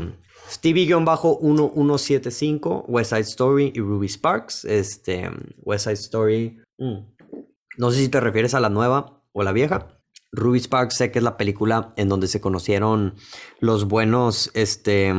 [0.49, 4.65] Stevie-1175, West Side Story y Ruby Sparks.
[4.65, 5.29] Este,
[5.63, 6.61] West Side Story.
[6.77, 6.99] Mm,
[7.77, 9.95] no sé si te refieres a la nueva o la vieja.
[10.31, 13.15] Ruby Sparks sé que es la película en donde se conocieron
[13.59, 15.13] los buenos este,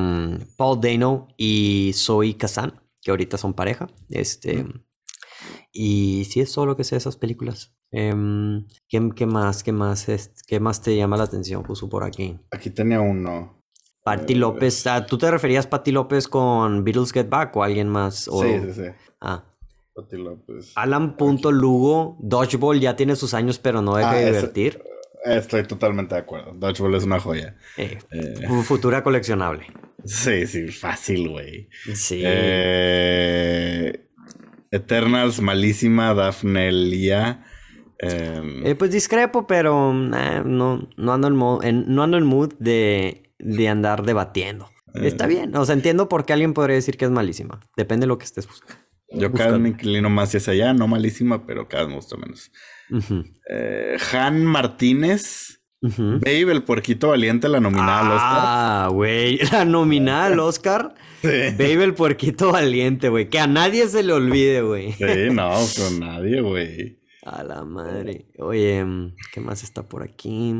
[0.56, 3.88] Paul Dano y Zoe Kazan, que ahorita son pareja.
[4.08, 4.66] Este,
[5.72, 7.74] y sí es solo que sé esas películas.
[7.92, 9.62] Em, ¿qué, más?
[9.62, 10.06] ¿Qué más?
[10.46, 11.62] ¿Qué más te llama la atención?
[11.62, 12.38] Puso por aquí.
[12.50, 13.60] Aquí tenía uno.
[14.02, 14.86] Patti López.
[14.86, 18.24] Ah, ¿Tú te referías a Patti López con Beatles Get Back o alguien más?
[18.24, 18.86] Sí, sí, sí.
[19.20, 19.44] Ah.
[19.94, 20.72] Patti López.
[20.76, 22.16] Alan.lugo.
[22.20, 24.82] Dodgeball ya tiene sus años, pero no deja de ah, divertir.
[25.24, 26.52] Estoy totalmente de acuerdo.
[26.54, 27.56] Dodgeball es una joya.
[27.76, 28.48] Eh, eh.
[28.64, 29.66] Futura coleccionable.
[30.04, 31.68] Sí, sí, fácil, güey.
[31.94, 32.22] Sí.
[32.24, 34.09] Eh,
[34.70, 37.44] Eternals, malísima, Daphne Lía.
[37.98, 42.24] Em, Eh, pues discrepo, pero eh, no, no, ando en mo- en- no ando en
[42.24, 44.70] mood de, de andar debatiendo.
[44.94, 45.06] Eh.
[45.06, 47.60] Está bien, o sea, entiendo por qué alguien podría decir que es malísima.
[47.76, 48.82] Depende de lo que estés buscando.
[49.12, 52.16] yo cada vez me inclino más hacia allá, no malísima, pero cada vez me gusta
[52.16, 52.50] menos.
[53.50, 56.18] Eh, Han Martínez, ujú.
[56.20, 58.38] Babe, el puerquito valiente, la nominada al Oscar.
[58.42, 60.94] Ah, güey, la nominada al Oscar.
[61.22, 61.28] Sí.
[61.28, 63.28] Baby el puerquito valiente, güey.
[63.28, 64.92] Que a nadie se le olvide, güey.
[64.92, 66.98] Sí, no, con nadie, güey.
[67.24, 68.26] A la madre.
[68.38, 70.54] Oye, em, ¿qué más está por aquí?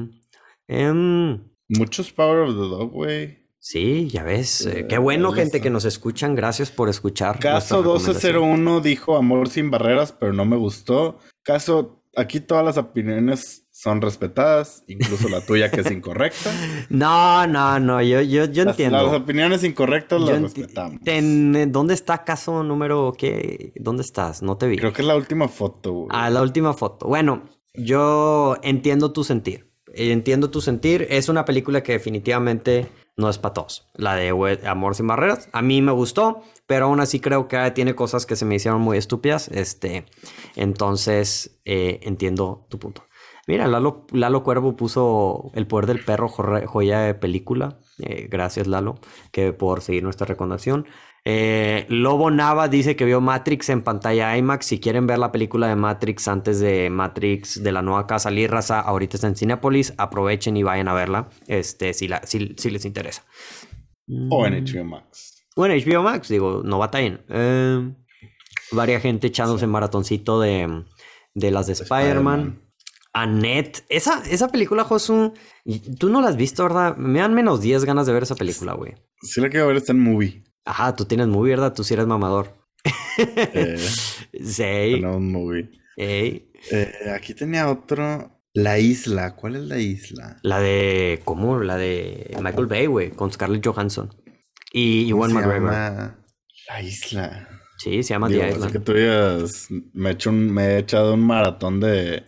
[0.69, 3.39] Em, Muchos Power of the Dog, güey.
[3.59, 4.67] sí, ya ves.
[4.67, 5.63] eh, qué bueno, gente, está.
[5.63, 6.35] que nos escuchan.
[6.35, 7.39] Gracias por escuchar.
[7.39, 8.33] Caso nuestra recomendación.
[8.43, 11.19] 1201 dijo Amor sin barreras, pero no me gustó.
[11.43, 16.51] Caso, aquí todas las opiniones son respetadas, incluso la tuya que es incorrecta.
[16.89, 18.03] No, no, no.
[18.03, 19.03] Yo, yo, yo Las, entiendo.
[19.07, 21.01] las opiniones incorrectas las respetamos.
[21.03, 23.73] Ten- ¿Dónde está caso número qué?
[23.77, 24.43] ¿Dónde estás?
[24.43, 24.77] No te vi.
[24.77, 26.09] Creo que es la última foto, güey.
[26.11, 27.07] Ah, la última foto.
[27.07, 27.43] Bueno,
[27.75, 29.71] yo entiendo tu sentir.
[29.95, 31.07] Entiendo tu sentir.
[31.11, 33.89] Es una película que definitivamente no es para todos.
[33.95, 34.31] La de
[34.67, 35.49] Amor sin barreras.
[35.53, 38.81] A mí me gustó, pero aún así creo que tiene cosas que se me hicieron
[38.81, 39.49] muy estúpidas.
[39.49, 40.07] Este,
[40.57, 43.05] entonces eh, entiendo tu punto.
[43.47, 47.79] Mira, Lalo, Lalo Cuervo puso El poder del perro, joya de película.
[47.99, 49.01] Eh, gracias, Lalo,
[49.33, 50.87] que por seguir nuestra recomendación.
[51.25, 54.67] Eh, Lobo Nava dice que vio Matrix en pantalla IMAX.
[54.67, 58.51] Si quieren ver la película de Matrix antes de Matrix de la nueva casa salir,
[58.51, 59.93] raza, ahorita está en Cinepolis.
[59.99, 61.29] Aprovechen y vayan a verla.
[61.47, 63.25] Este, si, la, si, si les interesa.
[64.31, 64.65] O en Mm.
[64.65, 65.45] HBO Max.
[65.57, 67.21] Bueno, HBO Max, digo, no batallen.
[67.29, 67.93] Eh,
[68.73, 70.85] varia gente echándose maratoncito de,
[71.35, 72.41] de las de Spider-Man.
[72.41, 72.70] Spider-Man.
[73.13, 75.33] Annette, esa, esa película, Josu,
[75.99, 76.97] tú no la has visto, ¿verdad?
[76.97, 78.95] Me dan menos 10 ganas de ver esa película, güey.
[79.23, 80.45] Sí la quiero ver, está en movie.
[80.65, 81.73] Ajá, tú tienes muy, ¿verdad?
[81.75, 82.57] Tú sí eres mamador.
[83.19, 83.77] Eh,
[84.45, 84.63] Sí.
[84.63, 85.71] tenemos movie.
[85.97, 86.51] Ey.
[86.71, 88.41] Eh, aquí tenía otro.
[88.55, 89.37] La isla.
[89.37, 90.39] ¿Cuál es la isla?
[90.43, 91.59] La de, ¿cómo?
[91.61, 94.11] La de Michael Bay, güey, con Scarlett Johansson.
[94.73, 95.73] Y ¿Cómo Iwan McGregor.
[95.73, 96.25] llama?
[96.69, 97.49] La isla.
[97.79, 98.73] Sí, se llama Digo, The así Island.
[98.73, 102.25] que tú digas, me he, hecho un- me he echado un maratón de,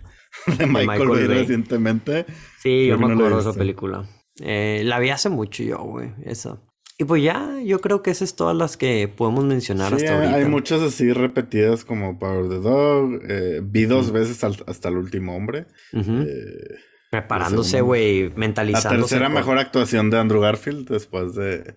[0.58, 2.26] de Michael, Michael Bay, recientemente.
[2.60, 4.08] Sí, yo me no la acuerdo de esa película.
[4.40, 6.60] Eh, la vi hace mucho yo, güey, esa.
[6.98, 10.14] Y pues ya, yo creo que esas es todas las que podemos mencionar Sí, hasta
[10.18, 10.34] ahorita.
[10.36, 13.20] hay muchas así repetidas como Power of the Dog.
[13.28, 15.66] eh, vi dos veces al- hasta el último hombre.
[15.92, 16.76] Eh,
[17.10, 19.14] Preparándose, güey, la mentalizándose.
[19.14, 21.74] tercera por- mejor actuación de Andrew Garfield después de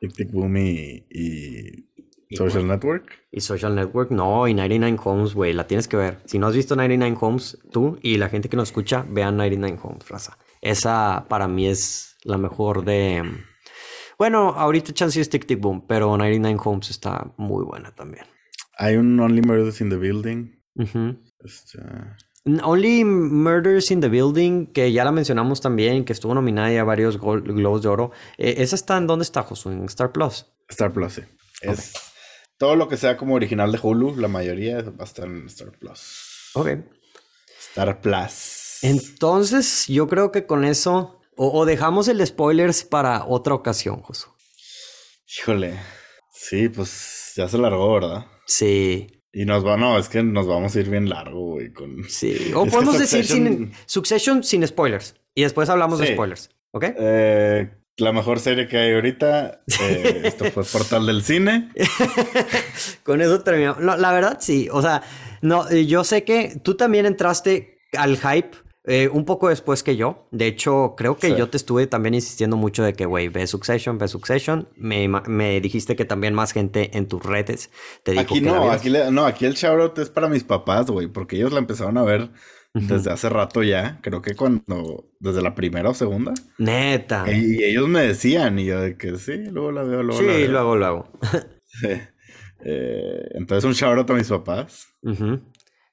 [0.00, 1.85] Tic Tic Boom y, y
[2.28, 2.74] Y Social bueno.
[2.74, 3.12] Network.
[3.30, 6.18] Y Social Network, no, y 99 Homes, güey, la tienes que ver.
[6.24, 9.78] Si no has visto 99 Homes, tú y la gente que nos escucha, vean 99
[9.82, 10.38] Homes, raza.
[10.60, 13.22] Esa para mí es la mejor de...
[14.18, 18.24] Bueno, ahorita chance es Tic Tic Boom, pero 99 Homes está muy buena también.
[18.78, 20.56] Hay un Only Murders in the Building.
[20.74, 21.16] Ujú.
[21.44, 21.78] Este,
[22.62, 26.84] Only Murders in the Building, que ya la mencionamos también, que estuvo nominada ya a
[26.84, 28.12] varios Globos de Oro.
[28.38, 29.70] Eh, ¿Esa está en dónde está, Josu?
[29.70, 30.46] ¿En Star Plus?
[30.68, 31.22] Star Plus, sí.
[31.62, 31.92] Es
[32.58, 35.72] todo lo que sea como original de Hulu, la mayoría va a estar en Star
[35.78, 36.50] Plus.
[36.54, 36.68] Ok.
[37.70, 38.78] Star Plus.
[38.82, 41.20] Entonces, yo creo que con eso...
[41.38, 44.30] O, o dejamos el spoilers para otra ocasión, Josu.
[45.38, 45.78] Híjole.
[46.32, 48.24] Sí, pues ya se largó, ¿verdad?
[48.46, 52.04] Sí, Y nos va, no, es que nos vamos a ir bien largo, güey, con...
[52.08, 52.52] sí.
[52.54, 55.14] O Es podemos decir sin, Succession- sin spoilers.
[55.34, 56.48] Y después hablamos de spoilers.
[56.70, 56.84] ¿Ok?
[56.98, 61.70] Eh, la mejor serie que hay ahorita, eh, esto fue Portal del Cine.
[63.02, 63.80] Con eso terminamos.
[63.82, 64.68] No, la verdad, sí.
[64.72, 65.02] O sea,
[65.42, 68.50] no, eh, yo sé que tú también entraste al hype
[68.88, 70.28] eh, un poco después que yo.
[70.30, 71.34] De hecho, creo que Sí.
[71.36, 74.68] yo te estuve también insistiendo mucho de que, güey, ve Succession, ve Succession.
[74.76, 77.70] Me, me dijiste que también más gente en tus redes
[78.04, 78.80] te dijo Aquí que la no, vieras.
[78.80, 81.96] aquí, le- no, aquí el shoutout es para mis papás, güey, porque ellos la empezaron
[81.98, 82.30] a ver
[82.80, 86.34] desde hace rato ya, creo que cuando, desde la primera o segunda.
[86.58, 87.24] Neta.
[87.32, 90.32] Y, y ellos me decían, y yo de que sí, luego la veo, luego la
[90.32, 90.50] sí, veo.
[90.50, 91.12] luego, luego.
[91.66, 91.88] Sí.
[92.64, 94.86] Eh, entonces un shoutout a mis papás.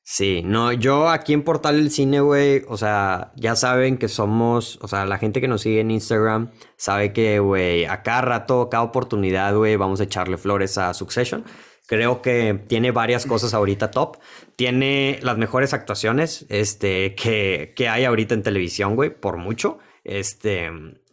[0.06, 4.78] Sí, no, yo aquí en Portal del Cine, güey, o sea, ya saben que somos,
[4.82, 8.70] o sea, la gente que nos sigue en Instagram sabe que, güey, a cada rato,
[8.70, 11.46] cada oportunidad, güey, vamos a echarle flores a Succession.
[11.88, 14.18] Creo que tiene varias cosas ahorita top.
[14.56, 19.80] Tiene las mejores actuaciones, este, que, que hay ahorita en televisión, güey, por mucho.
[20.04, 20.70] Este,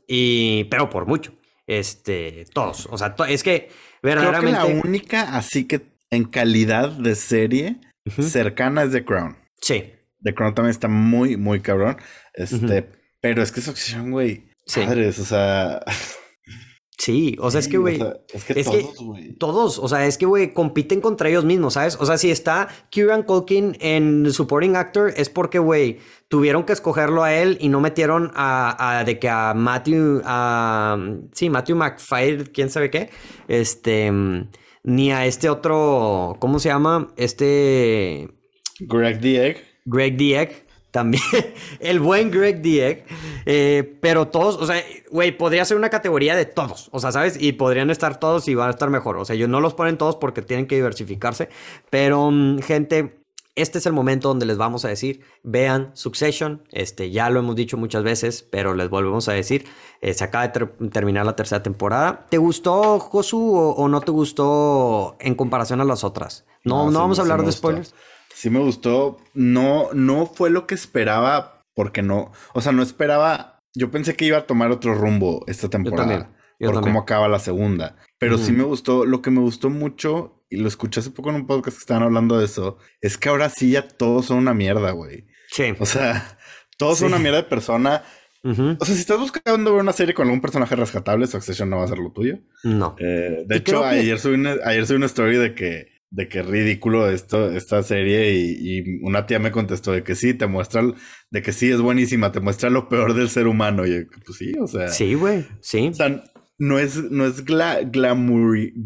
[0.07, 1.33] y, pero por mucho.
[1.66, 2.87] Este, todos.
[2.91, 4.59] O sea, to- es que Creo que verdaderamente.
[4.59, 7.77] la única, así que en calidad de serie
[8.21, 9.37] cercana es The Crown.
[9.61, 9.93] Sí,
[10.23, 11.97] The Crown también está muy, muy cabrón.
[12.35, 12.89] Este,
[13.21, 14.81] pero es que Succession, güey, Sí.
[14.81, 15.81] madres, o sea,
[17.01, 17.98] Sí, o sea, es que, güey.
[18.34, 19.32] es que todos, güey.
[19.32, 21.96] Todos, o sea, es que, güey, compiten contra ellos mismos, ¿sabes?
[21.98, 25.96] O sea, si está Kieran Culkin en Supporting Actor, es porque, güey,
[26.28, 30.98] tuvieron que escogerlo a él y no metieron a, de que a Matthew, a.
[31.32, 33.09] Sí, Matthew McFire, quién sabe qué.
[33.48, 34.12] Este.
[34.82, 36.36] Ni a este otro.
[36.38, 37.09] ¿Cómo se llama?
[37.16, 38.28] Este.
[38.78, 39.64] Greg Dieg.
[39.86, 40.66] Greg Dieg.
[40.91, 41.22] También,
[41.80, 43.05] el buen Greg Dieg.
[43.47, 46.88] Eh, pero todos, o sea, güey, podría ser una categoría de todos.
[46.93, 47.41] O sea, ¿sabes?
[47.41, 49.16] Y podrían estar todos y van a estar mejor.
[49.16, 51.49] O sea, ellos no los ponen todos porque tienen que diversificarse.
[51.91, 53.20] Pero, mm, gente,
[53.57, 56.62] este es el momento donde les vamos a decir, vean Succession.
[56.70, 59.66] Este, ya lo hemos dicho muchas veces, pero les volvemos a decir,
[60.01, 62.26] eh, se acaba de terminar la tercera temporada.
[62.30, 66.47] ¿Te gustó, Josu, o, no te gustó en comparación a las otras?
[66.64, 67.95] No, no, vamos a hablar de spoilers.
[68.41, 69.18] Sí me gustó.
[69.34, 73.61] No, no fue lo que esperaba porque no, o sea, no esperaba.
[73.74, 76.34] Yo pensé que iba a tomar otro rumbo esta temporada.
[76.59, 77.97] por cómo acaba la segunda.
[78.18, 79.05] Pero sí me gustó.
[79.05, 82.03] Lo que me gustó mucho, y lo escuché hace poco en un podcast que estaban
[82.03, 85.26] hablando de eso, es que ahora sí ya todos son una mierda, güey.
[85.49, 85.74] Sí.
[85.78, 86.38] O sea,
[86.78, 88.03] todos son una mierda de persona.
[88.43, 91.84] O sea, si estás buscando ver una serie con algún personaje rescatable, Succession no va
[91.84, 92.38] a ser lo tuyo.
[92.64, 92.97] No.
[92.99, 97.09] Eh, de hecho, ayer, subí una, ayer subí una story de que de que ridículo
[97.09, 100.83] esto, esta serie y, una tía me contestó de que sí, te muestra,
[101.31, 103.87] de que sí es buenísima, te muestra lo peor del ser humano.
[103.87, 104.89] Y pues sí, o sea.
[104.89, 105.89] Sí, güey, sí.
[105.89, 106.25] O sea,
[106.59, 108.77] no es, no es glamorizar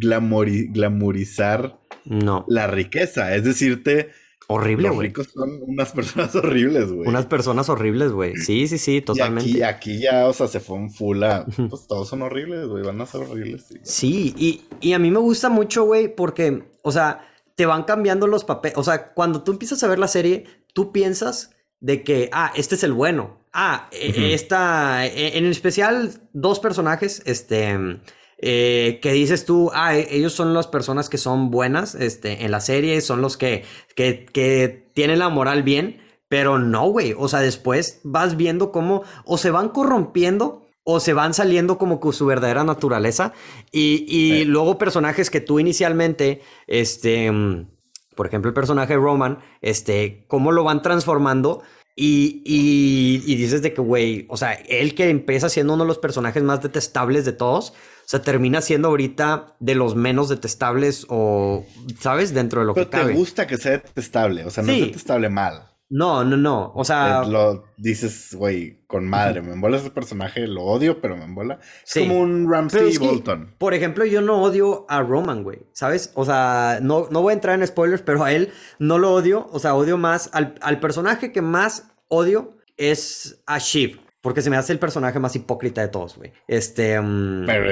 [2.05, 2.45] no.
[2.49, 4.11] la riqueza, es decirte...
[4.49, 5.09] Horrible, güey.
[5.09, 7.09] Los ricos son unas personas horribles, güey.
[7.09, 8.37] Unas personas horribles, güey.
[8.37, 9.51] Sí, sí, sí, totalmente.
[9.51, 11.23] Y aquí, ya, o sea, se fue un full
[11.69, 12.85] Pues todos son horribles, güey.
[12.85, 13.67] Van a ser horribles.
[13.83, 17.27] Sí, y, y a mí me gusta mucho, güey, porque o sea,
[17.57, 18.77] te van cambiando los papeles.
[18.79, 22.75] O sea, cuando tú empiezas a ver la serie, tú piensas de que, ah, este
[22.75, 23.41] es el bueno.
[23.53, 28.01] Ah, e, esta, e, en especial dos personajes, este,
[28.47, 32.51] eh, que dices tú, ah, e, ellos son las personas que son buenas, este, en
[32.51, 33.65] la serie, son los que,
[33.97, 39.03] que, que tienen la moral bien, pero no, güey, o sea, después vas viendo cómo
[39.25, 43.33] o se van corrompiendo o se van saliendo como con su verdadera naturaleza.
[43.73, 47.71] Y, luego personajes que tú inicialmente, este, mm,
[48.15, 51.63] por ejemplo, el personaje Roman, este, cómo lo van transformando.
[51.97, 55.99] Y, y, dices de que, güey, o sea, él que empieza siendo uno de los
[55.99, 57.73] personajes más detestables de todos,
[58.05, 61.65] o sea, termina siendo ahorita de los menos detestables o,
[62.01, 62.35] ¿sabes?
[62.35, 63.13] Dentro de lo que cabe.
[63.13, 65.75] te gusta que sea detestable, o sea, no es detestable mal.
[65.91, 66.73] No, no, no.
[66.75, 67.23] O sea.
[67.23, 69.43] Eh, lo dices, güey, con madre.
[69.43, 71.61] Me embola ese personaje, lo odio, pero me embola.
[71.87, 73.55] Es como un Ramsey Bolton.
[73.59, 75.61] por ejemplo, yo no odio a Roman, güey.
[75.73, 76.11] ¿Sabes?
[76.15, 79.49] O sea, no, no voy a entrar en spoilers, pero a él no lo odio.
[79.53, 80.31] O sea, odio más.
[80.33, 84.01] Al, personaje que más odio es a Shiv.
[84.25, 86.33] Porque se me hace el personaje más hipócrita de todos, güey.
[86.49, 86.99] Este.
[86.99, 87.71] Mm, pero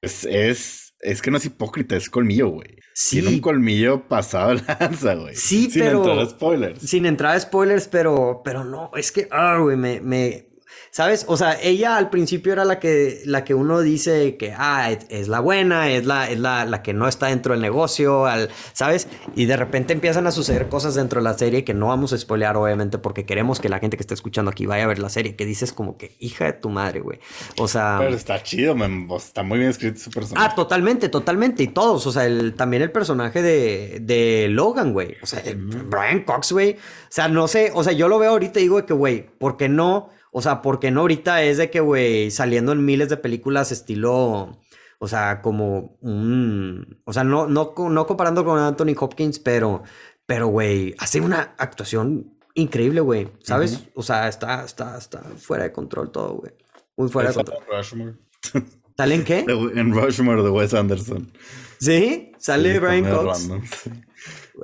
[0.00, 2.78] es, es, es que no es hipócrita, es colmillo, güey.
[3.10, 5.36] Tiene un colmillo pasado lanza, güey.
[5.36, 6.02] Sí, sin pero.
[6.02, 6.80] Sin entrar a spoilers.
[6.80, 10.48] Sin entrar a spoilers, pero, pero no, es que, ah, güey, me, me,
[10.92, 11.24] ¿Sabes?
[11.26, 15.26] O sea, ella al principio era la que, la que uno dice que, ah, es,
[15.26, 19.08] la buena, es, la, es la, la, que no está dentro del negocio, al, ¿sabes?
[19.34, 22.18] Y de repente empiezan a suceder cosas dentro de la serie que no vamos a
[22.18, 25.08] spoilear, obviamente, porque queremos que la gente que está escuchando aquí vaya a ver la
[25.08, 27.20] serie, que dices como que, hija de tu madre, güey.
[27.56, 27.96] O sea...
[27.98, 28.76] Pero está chido,
[29.16, 30.46] está muy bien escrito su personaje.
[30.46, 31.62] Ah, totalmente, totalmente.
[31.62, 35.16] Y todos, o sea, el, también el personaje de, de Logan, güey.
[35.22, 36.72] O sea, Brian Cox, güey.
[36.72, 36.76] O
[37.08, 39.70] sea, no sé, o sea, yo lo veo ahorita y digo que, güey, ¿por qué
[39.70, 40.10] no?
[40.34, 44.58] O sea, porque no ahorita es de que, güey, saliendo en miles de películas estilo,
[44.98, 49.82] o sea, como un, o sea, no, no, no comparando con Anthony Hopkins, pero,
[50.24, 53.84] pero, güey, hace una actuación increíble, güey, ¿sabes?
[53.94, 56.52] O sea, está, está, está fuera de control todo, güey.
[56.96, 57.58] Muy fuera de control.
[57.68, 58.14] Rushmore.
[58.96, 59.44] ¿Sale en qué?
[59.74, 61.30] En Rushmore de Wes Anderson.
[61.78, 62.32] ¿Sí?
[62.38, 63.50] Sale Brian Cox.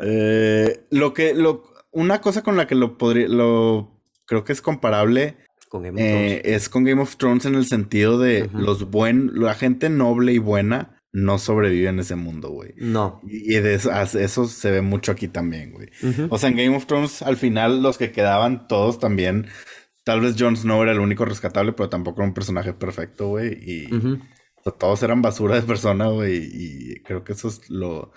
[0.02, 4.60] Eh, lo que, lo, una cosa con la que lo podría, lo creo que es
[4.60, 5.36] comparable
[5.96, 10.32] eh, es con Game of Thrones en el sentido de los buen, la gente noble
[10.32, 12.74] y buena no sobrevive en ese mundo, güey.
[12.76, 13.20] No.
[13.26, 15.88] Y, de eso, se ve mucho aquí también, güey.
[16.28, 19.46] O sea, en Game of Thrones, al final, los que quedaban todos también.
[20.04, 23.52] Tal vez Jon Snow era el único rescatable, pero tampoco era un personaje perfecto, güey.
[23.54, 23.88] Y
[24.78, 26.48] todos eran basura de persona, güey.
[26.52, 28.12] Y creo que eso es lo.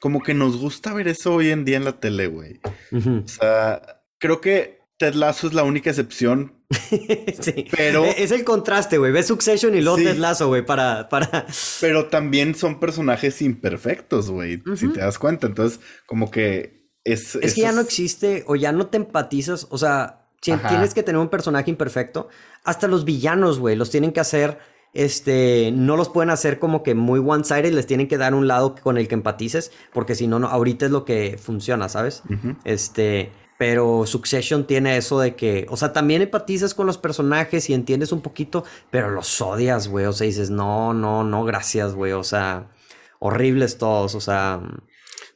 [0.00, 2.60] Como que nos gusta ver eso hoy en día en la tele, güey.
[2.92, 6.52] O sea, creo que Ted Lasso es la única excepción.
[6.70, 7.66] sí.
[7.76, 8.04] Pero.
[8.04, 9.10] E-, es el contraste, güey.
[9.10, 11.44] Ves Succession y luego Ted Lasso, güey, para, para.
[11.80, 14.62] Pero también son personajes imperfectos, güey.
[14.76, 15.48] Si te das cuenta.
[15.48, 17.34] Entonces, como que es.
[17.34, 19.66] Es que ya no existe o ya no te empatizas.
[19.70, 22.28] O sea, tienes que tener un personaje imperfecto.
[22.62, 24.58] Hasta los villanos, güey, los tienen que hacer
[24.94, 28.74] este, no los pueden hacer como que muy one-sided, les tienen que dar un lado
[28.74, 32.22] con el que empatices, porque si no, no ahorita es lo que funciona, ¿sabes?
[32.64, 33.32] Este,
[33.62, 38.10] pero Succession tiene eso de que, o sea, también empatizas con los personajes y entiendes
[38.10, 42.24] un poquito, pero los odias, güey, o sea, dices, no, no, no, gracias, güey, o
[42.24, 42.72] sea,
[43.20, 44.60] horribles todos, o sea...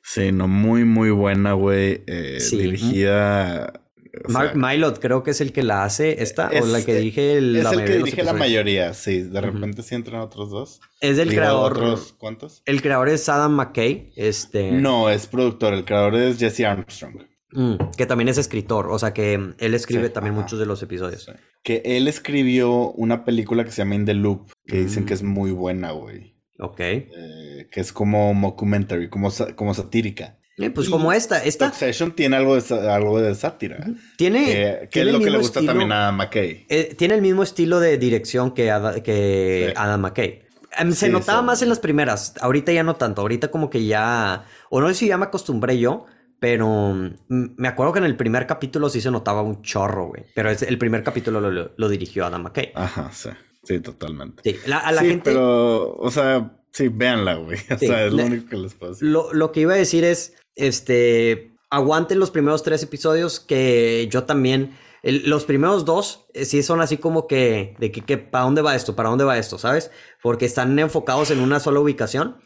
[0.03, 3.85] Sí, no, muy, muy buena, güey, eh, dirigida
[4.27, 7.71] Mark Mylod creo que es el que la hace, esta, o la que dije la
[7.71, 9.23] Es el que dirige la mayoría, sí.
[9.23, 10.81] De repente sí entran otros dos.
[11.01, 11.75] Es del creador.
[11.75, 12.63] Otros, ¿Cuántos?
[12.65, 14.13] El creador es Adam McKay.
[14.17, 14.73] Este...
[14.73, 15.75] No, es productor.
[15.75, 17.36] El creador es Jesse Armstrong.
[17.57, 21.33] Mm, que también es escritor, o sea que él escribe también muchos de los episodios.
[21.63, 25.07] Que él escribió una película que se llama In the Loop, que dicen mm.
[25.07, 26.37] que es muy buena, güey.
[26.59, 26.81] Ok.
[26.81, 30.39] Eh, que es como mockumentary, como, como satírica.
[30.59, 31.69] Eh, pues como esta, esta.
[31.69, 33.87] Succession tiene algo de, algo de sátira.
[34.19, 34.89] Tiene.
[34.91, 36.67] Que, es lo que le gusta también a Adam McKay.
[36.69, 38.65] Eh, tiene el mismo estilo de dirección que,
[39.03, 40.43] que Adam McKay.
[40.79, 42.35] Em, se notaba más en las primeras.
[42.41, 43.23] Ahorita ya no tanto.
[43.23, 44.45] Ahorita como que ya.
[44.69, 46.07] O no sé si ya me acostumbré yo.
[46.47, 50.27] Pero mm, me acuerdo que en el primer capítulo sí se notaba un chorro, güey.
[50.33, 52.71] Pero el primer capítulo lo, dirigió Adam McKay.
[52.73, 53.31] Ajá, sí.
[53.65, 54.45] Sí, totalmente.
[54.45, 55.33] Sí, a la gente.
[55.33, 57.59] Pero, o sea, sí, véanla, güey.
[57.75, 58.99] O sea, es lo único que les pasa.
[59.01, 64.23] Lo, lo que iba a decir es este, aguanten los primeros tres episodios que yo
[64.23, 64.79] también...
[65.03, 68.95] los primeros dos eh, sí son así como que, de que, ¿para dónde va esto?
[68.95, 69.59] ¿Para dónde va esto?
[69.59, 69.91] ¿Sabes?
[70.23, 72.37] Porque están enfocados en una sola ubicación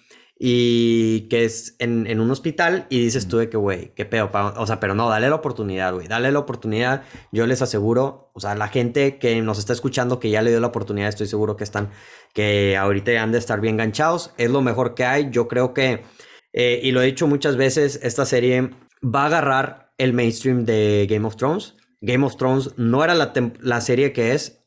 [0.42, 4.66] y que es en, un hospital y dices tú de que, güey, qué pedo, o
[4.66, 8.54] sea, pero no, dale la oportunidad, güey, dale la oportunidad, yo les aseguro, o sea,
[8.54, 11.64] la gente que nos está escuchando que ya le dio la oportunidad, estoy seguro que
[11.64, 11.90] están,
[12.32, 16.04] que ahorita han de estar bien ganchados, es lo mejor que hay, yo creo que
[16.52, 18.70] eh, y lo he dicho muchas veces, esta serie
[19.02, 21.76] va a agarrar el mainstream de Game of Thrones.
[22.00, 24.59] Game of Thrones no era la, serie que es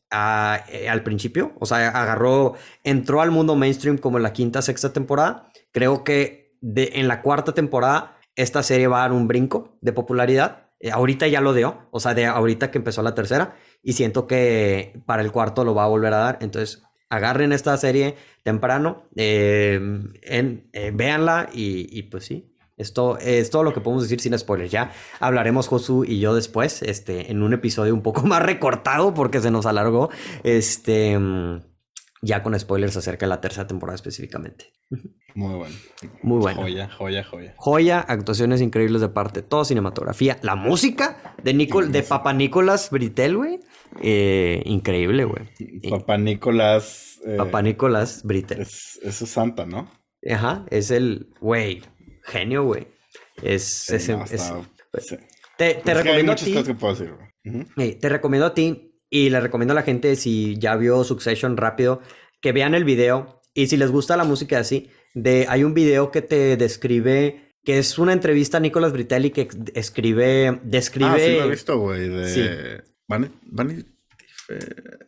[0.68, 4.92] eh, al principio, o sea, agarró, entró al mundo mainstream como en la quinta, sexta
[4.92, 5.50] temporada.
[5.72, 10.70] Creo que en la cuarta temporada esta serie va a dar un brinco de popularidad.
[10.80, 14.26] Eh, ahorita ya lo dio, o sea, de ahorita que empezó la tercera, y siento
[14.26, 16.38] que para el cuarto lo va a volver a dar.
[16.40, 19.80] Entonces, agarren esta serie temprano, eh,
[20.22, 22.53] en, eh, véanla y, pues sí.
[22.76, 24.70] Esto es todo lo que podemos decir sin spoilers.
[24.70, 29.40] Ya hablaremos Josu y yo después, este, en un episodio un poco más recortado porque
[29.40, 30.10] se nos alargó,
[30.42, 31.18] este,
[32.22, 34.72] ya con spoilers acerca de la tercera temporada específicamente.
[35.34, 35.74] Muy bueno.
[36.22, 36.62] Muy bueno.
[36.62, 37.54] Joya, joya, joya.
[37.56, 43.36] Joya, actuaciones increíbles de parte, todo cinematografía, la música de Nicol, de Papa Nicolás Britel,
[43.36, 43.60] güey.
[44.00, 45.48] Eh, increíble, güey.
[45.90, 47.20] Papá Nicolás.
[47.24, 48.60] Eh, Papá Nicolás Britel.
[48.60, 49.90] Es, es santa, ¿no?
[50.30, 51.82] Ajá, es el, güey,
[52.24, 52.86] genio, güey.
[53.42, 54.10] Es, es,
[55.56, 56.52] Te, te recomiendo a ti.
[56.52, 57.14] Que puedo decir,
[58.00, 62.00] te recomiendo a ti y le recomiendo a la gente si ya vio Succession rápido
[62.40, 66.10] que vean el video y si les gusta la música así, de hay un video
[66.10, 71.32] que te describe que es una entrevista a Nicolás Britelli que escribe describe Ah, sí
[71.32, 72.82] lo he visto, güey, de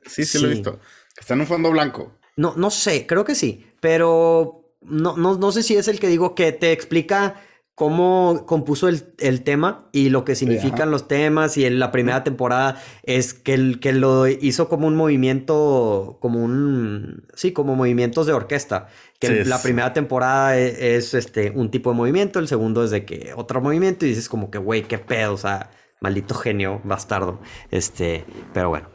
[0.06, 0.80] sí, sí, lo he visto.
[1.18, 2.18] Está en un fondo blanco.
[2.36, 6.34] No, no sé, creo que sí, pero no, no, sé si es el que digo
[6.34, 7.42] que te explica
[7.74, 12.82] cómo compuso el, tema y lo que significan los temas y en la primera temporada
[13.02, 18.32] es que, el, que lo hizo como un movimiento, como un, sí, como movimientos de
[18.32, 18.88] orquesta,
[19.20, 23.04] que la primera temporada e, es, este, un tipo de movimiento, el segundo es de
[23.04, 25.70] que otro movimiento y dices como que, güey, qué pedo, o sea,
[26.00, 27.40] Maldito genio, bastardo.
[27.70, 28.88] Este, pero bueno.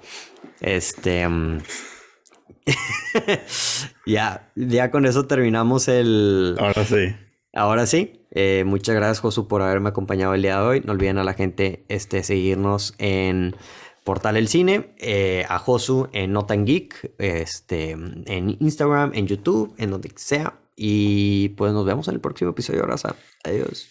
[0.60, 1.28] Este.
[1.28, 1.60] Mm,
[4.06, 6.56] ya, ya con eso terminamos el.
[6.60, 7.16] Ahora sí.
[7.54, 8.26] Ahora sí.
[8.32, 10.82] Eh, muchas gracias, Josu, por haberme acompañado el día de hoy.
[10.86, 13.56] No olviden a la gente este, seguirnos en
[14.04, 19.92] Portal El Cine, eh, a Josu en Notan Geek, este, en Instagram, en YouTube, en
[19.92, 20.60] donde sea.
[20.76, 22.84] Y pues nos vemos en el próximo episodio.
[22.84, 23.16] Abraza.
[23.44, 23.88] Adiós.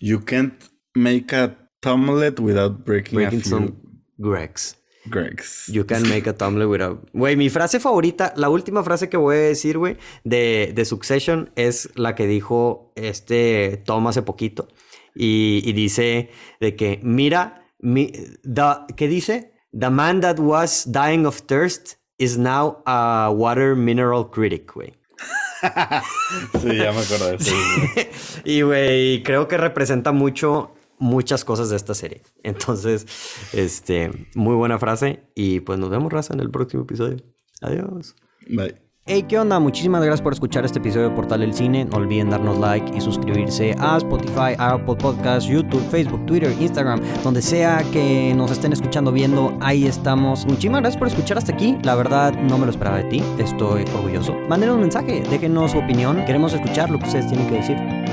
[0.00, 0.54] You can't
[0.94, 3.42] make a Tomlet without breaking, a few...
[3.42, 3.74] some
[4.18, 4.76] Gregs.
[5.06, 5.68] Gregs.
[5.68, 7.08] You can make a tumbler without.
[7.12, 11.50] Güey, mi frase favorita, la última frase que voy a decir, güey, de, de, Succession
[11.56, 14.68] es la que dijo este Tom hace poquito.
[15.14, 16.30] Y, y dice
[16.60, 19.52] de que, mira, mi, the, ¿qué dice?
[19.78, 24.94] The man that was dying of thirst is now a water mineral critic, güey.
[26.60, 27.54] sí, ya me acuerdo de eso.
[28.44, 30.74] y, güey, creo que representa mucho
[31.04, 32.22] muchas cosas de esta serie.
[32.42, 33.06] Entonces,
[33.52, 37.18] este, muy buena frase y pues nos vemos, raza, en el próximo episodio.
[37.60, 38.16] Adiós.
[38.48, 38.74] Bye.
[39.06, 39.60] Hey, ¿qué onda?
[39.60, 41.84] Muchísimas gracias por escuchar este episodio de Portal del Cine.
[41.84, 47.42] No olviden darnos like y suscribirse a Spotify, Apple Podcasts, YouTube, Facebook, Twitter, Instagram, donde
[47.42, 50.46] sea que nos estén escuchando, viendo, ahí estamos.
[50.46, 51.76] Muchísimas gracias por escuchar hasta aquí.
[51.82, 53.22] La verdad, no me lo esperaba de ti.
[53.38, 54.34] Estoy orgulloso.
[54.48, 56.24] Mándenos un mensaje, déjenos su opinión.
[56.24, 58.03] Queremos escuchar lo que ustedes tienen que decir.